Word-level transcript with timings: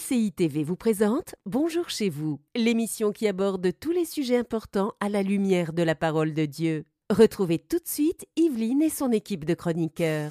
MCI 0.00 0.32
TV 0.32 0.64
vous 0.64 0.76
présente 0.76 1.34
Bonjour 1.46 1.90
chez 1.90 2.08
vous, 2.08 2.40
l'émission 2.54 3.12
qui 3.12 3.26
aborde 3.28 3.70
tous 3.78 3.90
les 3.90 4.04
sujets 4.04 4.36
importants 4.36 4.92
à 5.00 5.08
la 5.08 5.22
lumière 5.22 5.72
de 5.72 5.82
la 5.82 5.94
parole 5.94 6.32
de 6.32 6.46
Dieu. 6.46 6.84
Retrouvez 7.10 7.58
tout 7.58 7.78
de 7.78 7.86
suite 7.86 8.24
Yveline 8.36 8.82
et 8.82 8.88
son 8.88 9.10
équipe 9.10 9.44
de 9.44 9.54
chroniqueurs. 9.54 10.30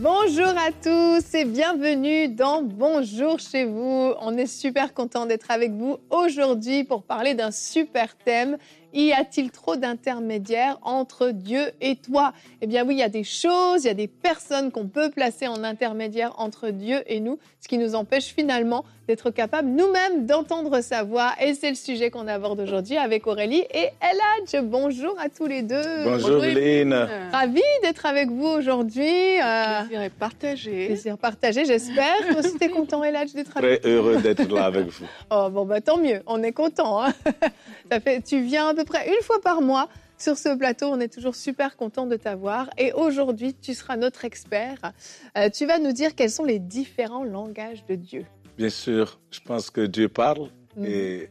Bonjour 0.00 0.46
à 0.46 0.72
tous 0.72 1.34
et 1.34 1.44
bienvenue 1.44 2.28
dans 2.28 2.62
Bonjour 2.62 3.38
chez 3.38 3.64
vous. 3.64 4.14
On 4.20 4.36
est 4.36 4.46
super 4.46 4.94
content 4.94 5.26
d'être 5.26 5.50
avec 5.50 5.72
vous 5.72 5.98
aujourd'hui 6.10 6.84
pour 6.84 7.02
parler 7.02 7.34
d'un 7.34 7.50
super 7.50 8.16
thème 8.16 8.56
y 8.92 9.12
a-t-il 9.12 9.50
trop 9.50 9.76
d'intermédiaires 9.76 10.78
entre 10.82 11.30
Dieu 11.30 11.70
et 11.80 11.96
toi? 11.96 12.32
Eh 12.60 12.66
bien 12.66 12.84
oui, 12.86 12.94
il 12.94 12.98
y 12.98 13.02
a 13.02 13.08
des 13.08 13.24
choses, 13.24 13.84
il 13.84 13.88
y 13.88 13.90
a 13.90 13.94
des 13.94 14.08
personnes 14.08 14.70
qu'on 14.70 14.86
peut 14.86 15.10
placer 15.10 15.46
en 15.46 15.64
intermédiaire 15.64 16.34
entre 16.38 16.70
Dieu 16.70 17.02
et 17.06 17.20
nous, 17.20 17.38
ce 17.60 17.68
qui 17.68 17.78
nous 17.78 17.94
empêche 17.94 18.26
finalement 18.34 18.84
d'être 19.10 19.30
capables 19.30 19.68
nous-mêmes 19.68 20.26
d'entendre 20.26 20.80
sa 20.82 21.02
voix. 21.02 21.32
Et 21.44 21.54
c'est 21.54 21.70
le 21.70 21.74
sujet 21.74 22.10
qu'on 22.10 22.28
aborde 22.28 22.60
aujourd'hui 22.60 22.96
avec 22.96 23.26
Aurélie 23.26 23.64
et 23.74 23.88
Eladj. 24.00 24.64
Bonjour 24.64 25.16
à 25.18 25.28
tous 25.28 25.46
les 25.46 25.62
deux. 25.62 26.04
Bonjour, 26.04 26.40
Lynn. 26.40 27.08
Ravi 27.32 27.62
d'être 27.82 28.06
avec 28.06 28.30
vous 28.30 28.46
aujourd'hui. 28.46 29.40
Euh, 29.42 29.82
plaisir 29.88 30.10
partagé. 30.18 30.86
Plaisir 30.86 31.18
partagé, 31.18 31.64
j'espère. 31.64 32.18
Toi 32.28 32.38
aussi, 32.38 32.56
t'es 32.56 32.68
content, 32.68 33.02
Eladj, 33.02 33.32
d'être 33.32 33.56
avec 33.56 33.80
Très 33.80 33.90
heureux 33.90 34.18
d'être 34.18 34.48
là 34.52 34.66
avec 34.66 34.86
vous. 34.86 35.06
Oh, 35.32 35.48
bon, 35.50 35.64
bah 35.64 35.80
tant 35.80 35.96
mieux, 35.96 36.22
on 36.26 36.42
est 36.42 36.52
content. 36.52 37.04
Hein. 37.04 37.12
Ça 37.90 38.00
fait, 38.00 38.20
tu 38.20 38.40
viens 38.40 38.74
peu 38.80 38.84
près 38.84 39.08
une 39.08 39.22
fois 39.22 39.40
par 39.40 39.60
mois 39.60 39.88
sur 40.16 40.36
ce 40.36 40.56
plateau. 40.56 40.86
On 40.86 41.00
est 41.00 41.12
toujours 41.12 41.34
super 41.34 41.76
content 41.76 42.06
de 42.06 42.16
t'avoir. 42.16 42.70
Et 42.78 42.92
aujourd'hui, 42.92 43.54
tu 43.54 43.74
seras 43.74 43.96
notre 43.96 44.24
expert. 44.24 44.92
Euh, 45.36 45.50
tu 45.50 45.66
vas 45.66 45.78
nous 45.78 45.92
dire 45.92 46.14
quels 46.14 46.30
sont 46.30 46.44
les 46.44 46.58
différents 46.58 47.24
langages 47.24 47.84
de 47.86 47.94
Dieu. 47.94 48.24
Bien 48.56 48.70
sûr, 48.70 49.20
je 49.30 49.40
pense 49.40 49.70
que 49.70 49.82
Dieu 49.82 50.08
parle 50.08 50.50
mhm. 50.76 50.84
et 50.86 51.30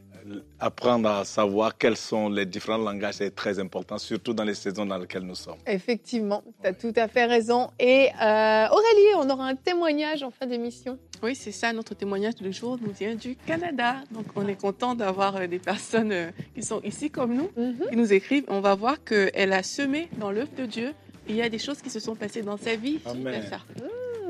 apprendre 0.59 1.09
à 1.09 1.25
savoir 1.25 1.77
quels 1.77 1.97
sont 1.97 2.29
les 2.29 2.45
différents 2.45 2.77
langages 2.77 3.21
est 3.21 3.31
très 3.31 3.59
important, 3.59 3.97
surtout 3.97 4.33
dans 4.33 4.43
les 4.43 4.53
saisons 4.53 4.85
dans 4.85 4.97
lesquelles 4.97 5.23
nous 5.23 5.35
sommes. 5.35 5.57
Effectivement, 5.65 6.43
tu 6.61 6.67
as 6.67 6.73
tout 6.73 6.93
à 6.95 7.07
fait 7.07 7.25
raison. 7.25 7.69
Et 7.79 8.09
euh, 8.21 8.67
Aurélie, 8.69 9.15
on 9.17 9.29
aura 9.29 9.45
un 9.47 9.55
témoignage 9.55 10.23
en 10.23 10.31
fin 10.31 10.45
d'émission. 10.45 10.97
Oui, 11.21 11.35
c'est 11.35 11.51
ça, 11.51 11.73
notre 11.73 11.95
témoignage 11.95 12.35
du 12.35 12.53
jour 12.53 12.77
nous 12.81 12.91
vient 12.91 13.15
du 13.15 13.35
Canada. 13.35 13.97
Donc 14.11 14.25
on 14.35 14.47
est 14.47 14.59
content 14.59 14.95
d'avoir 14.95 15.35
euh, 15.35 15.47
des 15.47 15.59
personnes 15.59 16.11
euh, 16.11 16.31
qui 16.55 16.63
sont 16.63 16.81
ici 16.81 17.09
comme 17.09 17.33
nous, 17.33 17.49
mhm. 17.57 17.89
qui 17.89 17.97
nous 17.97 18.13
écrivent. 18.13 18.45
On 18.47 18.61
va 18.61 18.75
voir 18.75 19.03
qu'elle 19.03 19.53
a 19.53 19.63
semé 19.63 20.09
dans 20.17 20.31
l'œuvre 20.31 20.51
de 20.57 20.65
Dieu. 20.65 20.93
il 21.27 21.35
y 21.35 21.41
a 21.41 21.49
des 21.49 21.59
choses 21.59 21.81
qui 21.81 21.89
se 21.89 21.99
sont 21.99 22.15
passées 22.15 22.41
dans 22.41 22.57
sa 22.57 22.75
vie. 22.75 22.99
Amen. 23.05 23.43
Ça. 23.49 23.59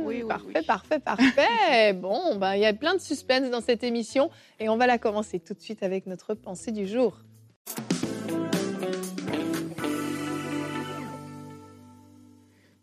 Oui, 0.10 0.24
parfait, 0.28 0.64
parfait, 0.64 1.00
parfait. 1.00 1.94
bon, 2.02 2.36
ben, 2.38 2.56
il 2.56 2.62
y 2.62 2.66
a 2.66 2.74
plein 2.74 2.96
de 2.96 3.00
suspense 3.00 3.52
dans 3.52 3.62
cette 3.62 3.84
émission 3.84 4.32
et 4.60 4.68
on 4.68 4.76
va 4.76 4.88
la 4.88 4.98
commencer 4.98 5.40
tout 5.40 5.54
de 5.54 5.62
suite 5.62 5.84
avec 5.84 6.08
notre 6.08 6.34
pensée 6.34 6.72
du 6.72 6.88
jour. 6.88 7.20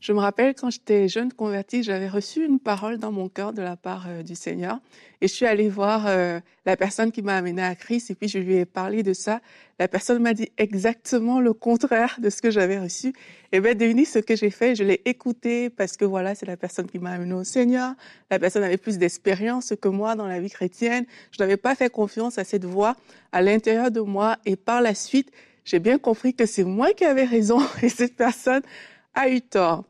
Je 0.06 0.12
me 0.12 0.20
rappelle 0.20 0.54
quand 0.54 0.70
j'étais 0.70 1.08
jeune 1.08 1.32
convertie, 1.32 1.82
j'avais 1.82 2.06
reçu 2.06 2.44
une 2.44 2.60
parole 2.60 2.96
dans 2.98 3.10
mon 3.10 3.28
cœur 3.28 3.52
de 3.52 3.60
la 3.60 3.74
part 3.74 4.06
euh, 4.06 4.22
du 4.22 4.36
Seigneur. 4.36 4.78
Et 5.20 5.26
je 5.26 5.34
suis 5.34 5.46
allée 5.46 5.68
voir 5.68 6.04
euh, 6.06 6.38
la 6.64 6.76
personne 6.76 7.10
qui 7.10 7.22
m'a 7.22 7.36
amenée 7.36 7.64
à 7.64 7.74
Christ 7.74 8.12
et 8.12 8.14
puis 8.14 8.28
je 8.28 8.38
lui 8.38 8.54
ai 8.54 8.66
parlé 8.66 9.02
de 9.02 9.12
ça. 9.12 9.40
La 9.80 9.88
personne 9.88 10.22
m'a 10.22 10.32
dit 10.32 10.48
exactement 10.58 11.40
le 11.40 11.52
contraire 11.52 12.20
de 12.22 12.30
ce 12.30 12.40
que 12.40 12.52
j'avais 12.52 12.78
reçu. 12.78 13.14
Et 13.50 13.58
bien, 13.58 13.74
devinez 13.74 14.04
ce 14.04 14.20
que 14.20 14.36
j'ai 14.36 14.50
fait. 14.50 14.76
Je 14.76 14.84
l'ai 14.84 15.02
écouté 15.06 15.70
parce 15.70 15.96
que 15.96 16.04
voilà, 16.04 16.36
c'est 16.36 16.46
la 16.46 16.56
personne 16.56 16.86
qui 16.86 17.00
m'a 17.00 17.10
amenée 17.10 17.34
au 17.34 17.42
Seigneur. 17.42 17.92
La 18.30 18.38
personne 18.38 18.62
avait 18.62 18.76
plus 18.76 18.98
d'expérience 18.98 19.74
que 19.82 19.88
moi 19.88 20.14
dans 20.14 20.28
la 20.28 20.38
vie 20.38 20.50
chrétienne. 20.50 21.04
Je 21.32 21.42
n'avais 21.42 21.56
pas 21.56 21.74
fait 21.74 21.90
confiance 21.90 22.38
à 22.38 22.44
cette 22.44 22.64
voix 22.64 22.94
à 23.32 23.42
l'intérieur 23.42 23.90
de 23.90 24.02
moi. 24.02 24.36
Et 24.44 24.54
par 24.54 24.82
la 24.82 24.94
suite, 24.94 25.32
j'ai 25.64 25.80
bien 25.80 25.98
compris 25.98 26.32
que 26.32 26.46
c'est 26.46 26.62
moi 26.62 26.92
qui 26.92 27.04
avais 27.04 27.24
raison 27.24 27.58
et 27.82 27.88
cette 27.88 28.14
personne 28.14 28.62
a 29.12 29.28
eu 29.28 29.40
tort. 29.40 29.82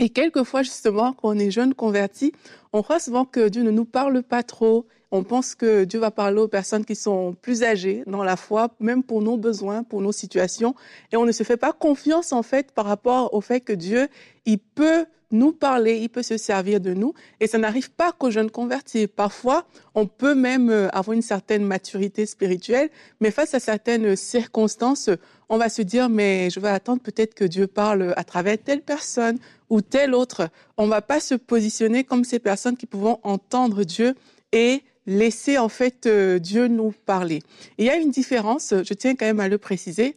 Et 0.00 0.10
quelquefois, 0.10 0.62
justement, 0.62 1.12
quand 1.12 1.28
on 1.28 1.38
est 1.38 1.50
jeune 1.50 1.74
converti, 1.74 2.32
on 2.72 2.82
croit 2.82 3.00
souvent 3.00 3.24
que 3.24 3.48
Dieu 3.48 3.62
ne 3.62 3.70
nous 3.70 3.84
parle 3.84 4.22
pas 4.22 4.42
trop. 4.42 4.86
On 5.10 5.24
pense 5.24 5.54
que 5.54 5.84
Dieu 5.84 5.98
va 5.98 6.10
parler 6.10 6.38
aux 6.38 6.48
personnes 6.48 6.84
qui 6.84 6.94
sont 6.94 7.34
plus 7.40 7.62
âgées 7.62 8.04
dans 8.06 8.22
la 8.22 8.36
foi, 8.36 8.68
même 8.78 9.02
pour 9.02 9.22
nos 9.22 9.36
besoins, 9.36 9.82
pour 9.82 10.00
nos 10.00 10.12
situations. 10.12 10.74
Et 11.12 11.16
on 11.16 11.24
ne 11.24 11.32
se 11.32 11.42
fait 11.42 11.56
pas 11.56 11.72
confiance, 11.72 12.32
en 12.32 12.42
fait, 12.42 12.72
par 12.72 12.84
rapport 12.84 13.32
au 13.34 13.40
fait 13.40 13.60
que 13.60 13.72
Dieu, 13.72 14.08
il 14.44 14.58
peut 14.58 15.06
nous 15.30 15.52
parler, 15.52 15.98
il 15.98 16.08
peut 16.08 16.22
se 16.22 16.36
servir 16.36 16.80
de 16.80 16.94
nous. 16.94 17.14
Et 17.40 17.46
ça 17.46 17.58
n'arrive 17.58 17.90
pas 17.90 18.12
qu'aux 18.12 18.30
jeunes 18.30 18.50
convertis. 18.50 19.06
Parfois, 19.06 19.66
on 19.94 20.06
peut 20.06 20.34
même 20.34 20.70
euh, 20.70 20.88
avoir 20.90 21.14
une 21.14 21.22
certaine 21.22 21.64
maturité 21.64 22.26
spirituelle, 22.26 22.90
mais 23.20 23.30
face 23.30 23.54
à 23.54 23.60
certaines 23.60 24.16
circonstances, 24.16 25.10
on 25.48 25.58
va 25.58 25.68
se 25.68 25.82
dire, 25.82 26.08
mais 26.08 26.50
je 26.50 26.60
vais 26.60 26.68
attendre 26.68 27.00
peut-être 27.02 27.34
que 27.34 27.44
Dieu 27.44 27.66
parle 27.66 28.14
à 28.16 28.24
travers 28.24 28.58
telle 28.58 28.82
personne 28.82 29.38
ou 29.70 29.80
telle 29.80 30.14
autre. 30.14 30.48
On 30.76 30.86
ne 30.86 30.90
va 30.90 31.02
pas 31.02 31.20
se 31.20 31.34
positionner 31.34 32.04
comme 32.04 32.24
ces 32.24 32.38
personnes 32.38 32.76
qui 32.76 32.86
pouvons 32.86 33.18
entendre 33.22 33.84
Dieu 33.84 34.14
et 34.52 34.82
laisser 35.06 35.56
en 35.58 35.68
fait 35.68 36.06
euh, 36.06 36.38
Dieu 36.38 36.68
nous 36.68 36.92
parler. 37.06 37.42
il 37.78 37.86
y 37.86 37.90
a 37.90 37.96
une 37.96 38.10
différence, 38.10 38.74
je 38.82 38.94
tiens 38.94 39.14
quand 39.14 39.24
même 39.24 39.40
à 39.40 39.48
le 39.48 39.56
préciser, 39.56 40.16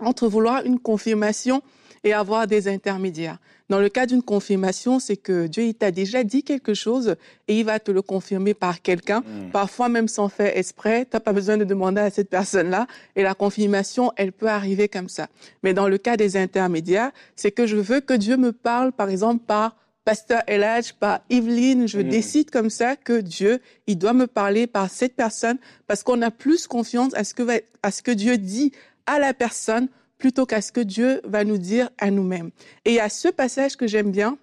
entre 0.00 0.26
vouloir 0.26 0.64
une 0.64 0.80
confirmation 0.80 1.62
et 2.04 2.12
avoir 2.12 2.46
des 2.46 2.68
intermédiaires. 2.68 3.38
Dans 3.68 3.80
le 3.80 3.88
cas 3.88 4.06
d'une 4.06 4.22
confirmation, 4.22 4.98
c'est 4.98 5.16
que 5.16 5.46
Dieu 5.46 5.64
il 5.64 5.74
t'a 5.74 5.90
déjà 5.90 6.24
dit 6.24 6.42
quelque 6.42 6.74
chose 6.74 7.16
et 7.48 7.58
il 7.58 7.64
va 7.64 7.78
te 7.78 7.90
le 7.90 8.02
confirmer 8.02 8.54
par 8.54 8.82
quelqu'un, 8.82 9.20
mm. 9.20 9.50
parfois 9.50 9.88
même 9.88 10.08
sans 10.08 10.28
faire 10.28 10.56
exprès. 10.56 11.06
Tu 11.06 11.16
n'as 11.16 11.20
pas 11.20 11.32
besoin 11.32 11.56
de 11.56 11.64
demander 11.64 12.00
à 12.00 12.10
cette 12.10 12.28
personne-là 12.28 12.86
et 13.16 13.22
la 13.22 13.34
confirmation, 13.34 14.12
elle 14.16 14.32
peut 14.32 14.48
arriver 14.48 14.88
comme 14.88 15.08
ça. 15.08 15.28
Mais 15.62 15.72
dans 15.72 15.88
le 15.88 15.96
cas 15.96 16.16
des 16.16 16.36
intermédiaires, 16.36 17.12
c'est 17.36 17.52
que 17.52 17.66
je 17.66 17.76
veux 17.76 18.00
que 18.00 18.14
Dieu 18.14 18.36
me 18.36 18.52
parle, 18.52 18.92
par 18.92 19.08
exemple, 19.08 19.44
par 19.46 19.76
Pasteur 20.04 20.42
Eladj, 20.48 20.94
par 20.94 21.20
Yveline, 21.30 21.86
je 21.86 22.00
mm. 22.00 22.08
décide 22.08 22.50
comme 22.50 22.70
ça 22.70 22.96
que 22.96 23.20
Dieu, 23.20 23.60
il 23.86 23.96
doit 23.96 24.12
me 24.12 24.26
parler 24.26 24.66
par 24.66 24.90
cette 24.90 25.14
personne 25.14 25.58
parce 25.86 26.02
qu'on 26.02 26.20
a 26.22 26.30
plus 26.30 26.66
confiance 26.66 27.14
à 27.14 27.24
ce 27.24 27.34
que, 27.34 27.42
à 27.82 27.90
ce 27.90 28.02
que 28.02 28.10
Dieu 28.10 28.36
dit 28.36 28.72
à 29.06 29.18
la 29.18 29.32
personne 29.32 29.88
plutôt 30.22 30.46
qu'à 30.46 30.62
ce 30.62 30.70
que 30.70 30.80
Dieu 30.80 31.20
va 31.24 31.42
nous 31.42 31.58
dire 31.58 31.90
à 31.98 32.12
nous-mêmes. 32.12 32.52
Et 32.84 32.90
il 32.90 32.94
y 32.94 33.00
a 33.00 33.08
ce 33.08 33.26
passage 33.26 33.74
que 33.74 33.88
j'aime 33.88 34.12
bien 34.12 34.38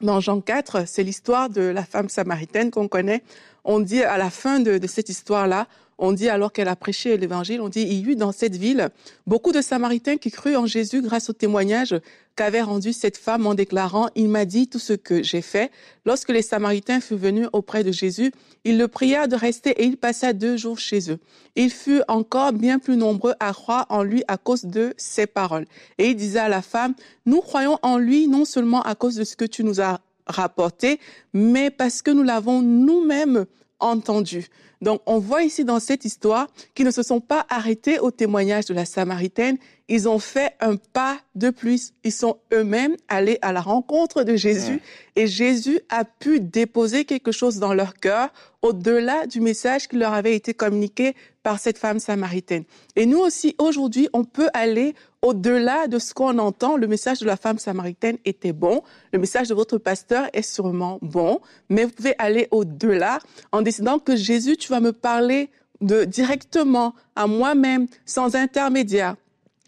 dans 0.00 0.20
Jean 0.20 0.40
4, 0.40 0.88
c'est 0.88 1.02
l'histoire 1.02 1.50
de 1.50 1.60
la 1.60 1.84
femme 1.84 2.08
samaritaine 2.08 2.70
qu'on 2.70 2.88
connaît. 2.88 3.22
On 3.62 3.78
dit 3.78 4.02
à 4.02 4.16
la 4.16 4.30
fin 4.30 4.58
de, 4.58 4.78
de 4.78 4.86
cette 4.86 5.10
histoire-là, 5.10 5.66
on 5.98 6.12
dit 6.12 6.28
alors 6.28 6.52
qu'elle 6.52 6.68
a 6.68 6.76
prêché 6.76 7.16
l'évangile, 7.16 7.60
on 7.60 7.68
dit 7.68 7.82
il 7.82 8.06
y 8.06 8.12
eut 8.12 8.16
dans 8.16 8.32
cette 8.32 8.56
ville 8.56 8.88
beaucoup 9.26 9.52
de 9.52 9.60
Samaritains 9.60 10.16
qui 10.16 10.30
crurent 10.30 10.60
en 10.60 10.66
Jésus 10.66 11.02
grâce 11.02 11.28
au 11.28 11.32
témoignage 11.32 11.94
qu'avait 12.36 12.62
rendu 12.62 12.92
cette 12.92 13.16
femme 13.16 13.46
en 13.46 13.54
déclarant 13.54 14.08
il 14.14 14.28
m'a 14.28 14.44
dit 14.44 14.68
tout 14.68 14.78
ce 14.78 14.92
que 14.92 15.22
j'ai 15.24 15.42
fait. 15.42 15.72
Lorsque 16.06 16.28
les 16.28 16.42
Samaritains 16.42 17.00
furent 17.00 17.18
venus 17.18 17.48
auprès 17.52 17.82
de 17.82 17.90
Jésus, 17.90 18.32
il 18.64 18.78
le 18.78 18.86
pria 18.86 19.26
de 19.26 19.34
rester 19.34 19.70
et 19.70 19.84
il 19.84 19.96
passa 19.96 20.32
deux 20.32 20.56
jours 20.56 20.78
chez 20.78 21.10
eux. 21.10 21.18
Il 21.56 21.70
fut 21.70 22.02
encore 22.06 22.52
bien 22.52 22.78
plus 22.78 22.96
nombreux 22.96 23.34
à 23.40 23.52
croire 23.52 23.86
en 23.88 24.04
lui 24.04 24.22
à 24.28 24.36
cause 24.36 24.64
de 24.64 24.94
ses 24.96 25.26
paroles. 25.26 25.66
Et 25.98 26.10
il 26.10 26.16
disait 26.16 26.38
à 26.38 26.48
la 26.48 26.62
femme 26.62 26.94
nous 27.26 27.40
croyons 27.40 27.78
en 27.82 27.98
lui 27.98 28.28
non 28.28 28.44
seulement 28.44 28.82
à 28.82 28.94
cause 28.94 29.16
de 29.16 29.24
ce 29.24 29.34
que 29.34 29.44
tu 29.44 29.64
nous 29.64 29.80
as 29.80 30.00
rapporté, 30.28 31.00
mais 31.32 31.70
parce 31.70 32.02
que 32.02 32.10
nous 32.10 32.22
l'avons 32.22 32.62
nous-mêmes 32.62 33.46
entendu. 33.80 34.46
Donc, 34.80 35.00
on 35.06 35.18
voit 35.18 35.42
ici 35.42 35.64
dans 35.64 35.80
cette 35.80 36.04
histoire 36.04 36.46
qu'ils 36.74 36.86
ne 36.86 36.90
se 36.90 37.02
sont 37.02 37.20
pas 37.20 37.46
arrêtés 37.48 37.98
au 37.98 38.10
témoignage 38.10 38.66
de 38.66 38.74
la 38.74 38.84
Samaritaine. 38.84 39.58
Ils 39.88 40.08
ont 40.08 40.18
fait 40.18 40.52
un 40.60 40.76
pas 40.76 41.18
de 41.34 41.50
plus. 41.50 41.94
Ils 42.04 42.12
sont 42.12 42.38
eux-mêmes 42.52 42.96
allés 43.08 43.38
à 43.42 43.52
la 43.52 43.60
rencontre 43.60 44.22
de 44.22 44.36
Jésus 44.36 44.80
et 45.16 45.26
Jésus 45.26 45.80
a 45.88 46.04
pu 46.04 46.40
déposer 46.40 47.04
quelque 47.04 47.32
chose 47.32 47.58
dans 47.58 47.74
leur 47.74 47.94
cœur 47.94 48.30
au-delà 48.62 49.26
du 49.26 49.40
message 49.40 49.88
qui 49.88 49.96
leur 49.96 50.12
avait 50.12 50.34
été 50.34 50.54
communiqué 50.54 51.14
par 51.42 51.58
cette 51.58 51.78
femme 51.78 51.98
samaritaine. 51.98 52.64
Et 52.94 53.06
nous 53.06 53.18
aussi, 53.18 53.54
aujourd'hui, 53.58 54.08
on 54.12 54.24
peut 54.24 54.48
aller 54.52 54.94
au-delà 55.22 55.88
de 55.88 55.98
ce 55.98 56.14
qu'on 56.14 56.38
entend. 56.38 56.76
Le 56.76 56.86
message 56.86 57.20
de 57.20 57.26
la 57.26 57.36
femme 57.36 57.58
samaritaine 57.58 58.18
était 58.24 58.52
bon. 58.52 58.82
Le 59.12 59.18
message 59.18 59.48
de 59.48 59.54
votre 59.54 59.78
pasteur 59.78 60.28
est 60.32 60.42
sûrement 60.42 60.98
bon. 61.02 61.40
Mais 61.68 61.84
vous 61.84 61.90
pouvez 61.90 62.14
aller 62.18 62.48
au-delà 62.50 63.18
en 63.52 63.62
décidant 63.62 63.98
que 63.98 64.16
Jésus, 64.16 64.56
tu 64.56 64.68
vas 64.68 64.80
me 64.80 64.92
parler 64.92 65.50
de 65.80 66.04
directement 66.04 66.94
à 67.14 67.26
moi-même, 67.26 67.86
sans 68.04 68.34
intermédiaire. 68.34 69.16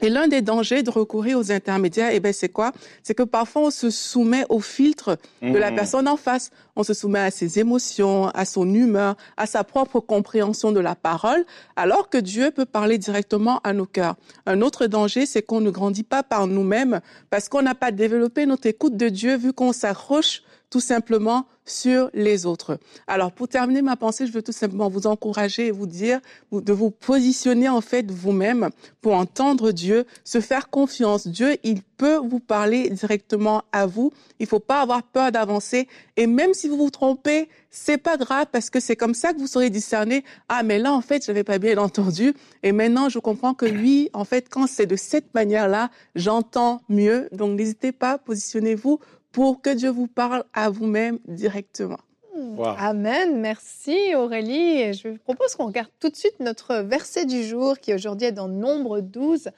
Et 0.03 0.09
l'un 0.09 0.29
des 0.29 0.41
dangers 0.43 0.83
de 0.83 0.91
recourir 0.91 1.39
aux 1.39 1.53
intermédiaires, 1.53 2.11
eh 2.13 2.21
ben, 2.21 2.33
c'est 2.33 2.49
quoi? 2.49 2.73
C'est 3.03 3.15
que 3.15 3.23
parfois 3.23 3.63
on 3.63 3.71
se 3.71 3.91
soumet 3.91 4.45
au 4.49 4.61
filtre 4.61 5.19
de 5.43 5.57
la 5.59 5.71
Mhm. 5.71 5.77
personne 5.77 6.09
en 6.09 6.17
face. 6.17 6.51
On 6.77 6.83
se 6.83 6.95
soumet 6.95 7.19
à 7.21 7.31
ses 7.31 7.59
émotions, 7.59 8.29
à 8.29 8.45
son 8.45 8.73
humeur, 8.73 9.17
à 9.37 9.47
sa 9.47 9.65
propre 9.65 10.01
compréhension 10.01 10.73
de 10.73 10.81
la 10.81 10.95
parole, 10.95 11.45
alors 11.77 12.09
que 12.09 12.19
Dieu 12.19 12.51
peut 12.51 12.65
parler 12.65 12.97
directement 12.99 13.61
à 13.65 13.73
nos 13.73 13.87
cœurs. 13.87 14.17
Un 14.47 14.63
autre 14.63 14.87
danger, 14.87 15.27
c'est 15.27 15.43
qu'on 15.43 15.61
ne 15.61 15.71
grandit 15.71 16.03
pas 16.05 16.23
par 16.23 16.47
nous-mêmes 16.47 17.01
parce 17.29 17.49
qu'on 17.49 17.63
n'a 17.63 17.75
pas 17.75 17.91
développé 17.93 18.47
notre 18.47 18.67
écoute 18.67 18.97
de 18.97 19.09
Dieu 19.09 19.37
vu 19.37 19.53
qu'on 19.53 19.73
s'accroche 19.73 20.43
tout 20.71 20.81
simplement 20.81 21.47
sur 21.67 22.11
les 22.15 22.47
autres. 22.47 22.79
Alors, 23.07 23.33
pour 23.33 23.49
terminer 23.49 23.83
ma 23.83 23.97
pensée, 23.97 24.27
je 24.27 24.33
veux 24.33 24.43
tout 24.43 24.53
simplement 24.53 24.89
vous 24.89 25.07
encourager 25.07 25.67
et 25.67 25.71
vous 25.71 25.87
dire 25.87 26.21
de 26.53 26.73
vous 26.73 26.91
positionner 26.91 27.69
en 27.69 27.81
fait 27.81 28.11
vous-même 28.11 28.71
pour 29.01 29.15
entendre 29.15 29.71
Dieu, 29.73 30.07
se 30.25 30.41
faire 30.41 30.71
confiance. 30.71 31.27
Dieu, 31.29 31.57
il 31.63 31.83
peut 31.83 32.17
vous 32.17 32.41
parler 32.41 32.91
directement 32.91 33.63
à 33.73 33.87
vous. 33.87 34.13
Il 34.39 34.47
faut 34.47 34.59
pas 34.59 34.81
avoir 34.81 35.03
peur 35.03 35.31
d'avancer. 35.33 35.87
Et 36.17 36.27
même 36.27 36.55
si 36.55 36.69
vous 36.69 36.77
vous 36.77 36.91
trompez, 36.91 37.49
c'est 37.71 37.99
pas 37.99 38.17
grave 38.17 38.47
parce 38.51 38.71
que 38.71 38.81
c'est 38.81 38.97
comme 38.97 39.15
ça 39.15 39.33
que 39.33 39.39
vous 39.39 39.47
saurez 39.47 39.71
discerner. 39.71 40.25
Ah, 40.49 40.63
mais 40.63 40.79
là, 40.79 40.93
en 40.93 41.03
fait, 41.03 41.25
j'avais 41.25 41.45
pas 41.45 41.59
bien 41.59 41.79
entendu. 41.79 42.35
Et 42.63 42.73
maintenant, 42.73 43.09
je 43.09 43.19
comprends 43.19 43.55
que 43.55 43.67
oui, 43.67 44.11
en 44.13 44.25
fait, 44.25 44.49
quand 44.49 44.67
c'est 44.67 44.87
de 44.87 44.97
cette 44.97 45.35
manière-là, 45.35 45.91
j'entends 46.15 46.83
mieux. 46.89 47.29
Donc, 47.33 47.57
n'hésitez 47.57 47.93
pas, 47.93 48.19
positionnez-vous 48.19 48.99
pour 49.33 49.63
que 49.63 49.71
Dieu 49.71 49.91
vous 49.91 50.07
parle 50.07 50.45
à 50.53 50.71
vous-même 50.71 51.19
directement. 51.27 51.99
Wow. 52.37 52.75
Amen, 52.79 53.41
merci 53.41 54.15
Aurélie. 54.15 54.81
Et 54.81 54.93
je 54.95 55.09
vous 55.09 55.19
propose 55.19 55.55
qu'on 55.55 55.67
regarde 55.67 55.91
tout 56.01 56.09
de 56.09 56.17
suite 56.17 56.41
notre 56.41 56.77
verset 56.77 57.27
du 57.27 57.43
jour 57.45 57.79
qui 57.79 57.93
aujourd'hui 57.93 58.29
est 58.29 58.33
dans 58.33 58.49
Nombre 58.49 59.01
12 59.01 59.51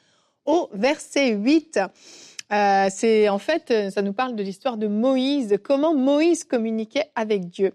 au 0.46 0.68
verset 0.72 1.30
8. 1.30 1.80
Euh, 2.52 2.88
c'est 2.90 3.28
en 3.28 3.38
fait, 3.38 3.70
euh, 3.70 3.90
ça 3.90 4.02
nous 4.02 4.12
parle 4.12 4.34
de 4.34 4.42
l'histoire 4.42 4.76
de 4.76 4.86
Moïse, 4.86 5.48
de 5.48 5.56
comment 5.56 5.94
Moïse 5.94 6.44
communiquait 6.44 7.10
avec 7.14 7.48
Dieu. 7.48 7.72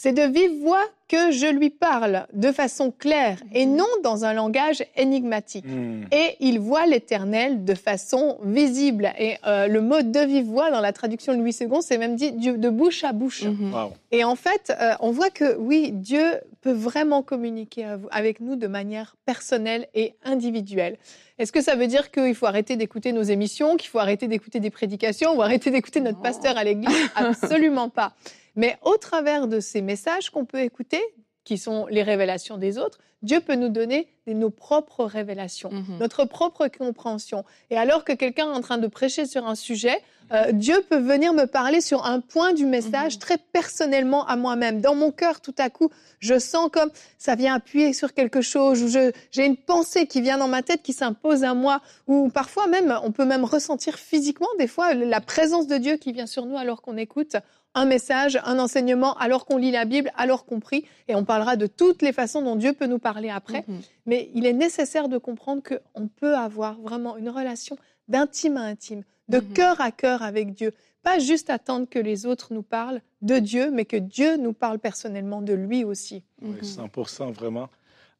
C'est 0.00 0.12
de 0.12 0.22
vive 0.22 0.60
voix 0.62 0.84
que 1.08 1.32
je 1.32 1.46
lui 1.46 1.70
parle 1.70 2.28
de 2.32 2.52
façon 2.52 2.92
claire 2.96 3.38
et 3.52 3.66
non 3.66 3.88
dans 4.04 4.24
un 4.24 4.32
langage 4.32 4.84
énigmatique. 4.94 5.64
Mm. 5.66 6.04
Et 6.12 6.36
il 6.38 6.60
voit 6.60 6.86
l'Éternel 6.86 7.64
de 7.64 7.74
façon 7.74 8.38
visible. 8.44 9.12
Et 9.18 9.38
euh, 9.44 9.66
le 9.66 9.80
mot 9.80 10.00
de 10.00 10.20
vive 10.20 10.44
voix 10.44 10.70
dans 10.70 10.80
la 10.80 10.92
traduction 10.92 11.32
de 11.32 11.38
Louis 11.38 11.56
II, 11.60 11.66
c'est 11.80 11.98
même 11.98 12.14
dit 12.14 12.30
de 12.30 12.68
bouche 12.68 13.02
à 13.02 13.12
bouche. 13.12 13.42
Mhm. 13.42 13.74
Wow. 13.74 13.92
Et 14.12 14.22
en 14.22 14.36
fait, 14.36 14.72
euh, 14.80 14.92
on 15.00 15.10
voit 15.10 15.30
que 15.30 15.56
oui, 15.56 15.90
Dieu 15.90 16.22
peut 16.60 16.72
vraiment 16.72 17.22
communiquer 17.22 17.84
avec 18.12 18.38
nous 18.38 18.54
de 18.54 18.68
manière 18.68 19.16
personnelle 19.26 19.88
et 19.94 20.14
individuelle. 20.24 20.96
Est-ce 21.40 21.50
que 21.50 21.60
ça 21.60 21.74
veut 21.74 21.88
dire 21.88 22.12
qu'il 22.12 22.36
faut 22.36 22.46
arrêter 22.46 22.76
d'écouter 22.76 23.10
nos 23.10 23.22
émissions, 23.22 23.76
qu'il 23.76 23.90
faut 23.90 23.98
arrêter 23.98 24.28
d'écouter 24.28 24.60
des 24.60 24.70
prédications 24.70 25.36
ou 25.36 25.42
arrêter 25.42 25.72
d'écouter 25.72 26.00
notre 26.00 26.20
pasteur 26.20 26.56
à 26.56 26.62
l'église? 26.62 26.96
Absolument 27.16 27.88
pas. 27.88 28.14
Mais 28.58 28.76
au 28.82 28.96
travers 28.96 29.46
de 29.46 29.60
ces 29.60 29.80
messages 29.80 30.30
qu'on 30.30 30.44
peut 30.44 30.60
écouter, 30.60 31.00
qui 31.44 31.56
sont 31.58 31.86
les 31.86 32.02
révélations 32.02 32.58
des 32.58 32.76
autres, 32.76 32.98
Dieu 33.22 33.40
peut 33.40 33.54
nous 33.54 33.68
donner 33.70 34.08
nos 34.26 34.50
propres 34.50 35.04
révélations, 35.04 35.70
Mhm. 35.72 35.98
notre 35.98 36.24
propre 36.24 36.68
compréhension. 36.68 37.44
Et 37.70 37.78
alors 37.78 38.04
que 38.04 38.12
quelqu'un 38.12 38.52
est 38.52 38.56
en 38.56 38.60
train 38.60 38.78
de 38.78 38.86
prêcher 38.86 39.24
sur 39.26 39.46
un 39.46 39.54
sujet, 39.54 39.98
euh, 40.32 40.52
Dieu 40.52 40.84
peut 40.90 40.98
venir 40.98 41.32
me 41.32 41.46
parler 41.46 41.80
sur 41.80 42.04
un 42.04 42.20
point 42.20 42.52
du 42.52 42.66
message 42.66 43.14
Mhm. 43.14 43.20
très 43.20 43.38
personnellement 43.38 44.26
à 44.26 44.36
moi-même. 44.36 44.80
Dans 44.82 44.94
mon 44.94 45.10
cœur, 45.10 45.40
tout 45.40 45.54
à 45.56 45.70
coup, 45.70 45.88
je 46.20 46.38
sens 46.38 46.68
comme 46.70 46.90
ça 47.16 47.34
vient 47.36 47.54
appuyer 47.54 47.92
sur 47.94 48.12
quelque 48.12 48.40
chose, 48.42 48.82
ou 48.82 48.88
j'ai 49.32 49.46
une 49.46 49.56
pensée 49.56 50.06
qui 50.06 50.20
vient 50.20 50.36
dans 50.38 50.48
ma 50.48 50.62
tête, 50.62 50.82
qui 50.82 50.92
s'impose 50.92 51.42
à 51.42 51.54
moi, 51.54 51.80
ou 52.06 52.28
parfois 52.28 52.66
même, 52.66 52.94
on 53.02 53.10
peut 53.12 53.24
même 53.24 53.44
ressentir 53.44 53.96
physiquement, 53.98 54.48
des 54.58 54.66
fois, 54.68 54.92
la 54.94 55.20
présence 55.22 55.66
de 55.66 55.76
Dieu 55.78 55.96
qui 55.96 56.12
vient 56.12 56.26
sur 56.26 56.44
nous 56.44 56.58
alors 56.58 56.82
qu'on 56.82 56.98
écoute 56.98 57.36
un 57.74 57.84
message, 57.84 58.38
un 58.44 58.58
enseignement, 58.58 59.14
alors 59.18 59.44
qu'on 59.46 59.56
lit 59.56 59.70
la 59.70 59.84
Bible, 59.84 60.10
alors 60.16 60.44
qu'on 60.46 60.58
prie, 60.60 60.84
et 61.06 61.14
on 61.14 61.24
parlera 61.24 61.56
de 61.56 61.66
toutes 61.66 62.02
les 62.02 62.12
façons 62.12 62.42
dont 62.42 62.56
Dieu 62.56 62.72
peut 62.72 62.86
nous 62.86 62.98
parler 62.98 63.30
après. 63.30 63.64
Mhm. 63.68 63.80
Mais 64.06 64.30
il 64.34 64.46
est 64.46 64.52
nécessaire 64.52 65.08
de 65.08 65.18
comprendre 65.18 65.62
qu'on 65.62 66.08
peut 66.08 66.34
avoir 66.36 66.80
vraiment 66.80 67.16
une 67.16 67.28
relation 67.28 67.76
d'intime 68.08 68.56
à 68.56 68.62
intime, 68.62 69.02
de 69.28 69.38
Mhm. 69.38 69.52
cœur 69.52 69.80
à 69.80 69.90
cœur 69.92 70.22
avec 70.22 70.54
Dieu. 70.54 70.72
Pas 71.02 71.18
juste 71.20 71.50
attendre 71.50 71.86
que 71.88 71.98
les 71.98 72.26
autres 72.26 72.52
nous 72.52 72.62
parlent 72.62 73.00
de 73.22 73.38
Dieu, 73.38 73.70
mais 73.70 73.84
que 73.84 73.96
Dieu 73.96 74.36
nous 74.36 74.52
parle 74.52 74.78
personnellement 74.78 75.42
de 75.42 75.52
lui 75.52 75.84
aussi. 75.84 76.22
Oui, 76.42 76.50
Mhm. 76.56 76.64
100% 76.64 77.30
vraiment. 77.30 77.68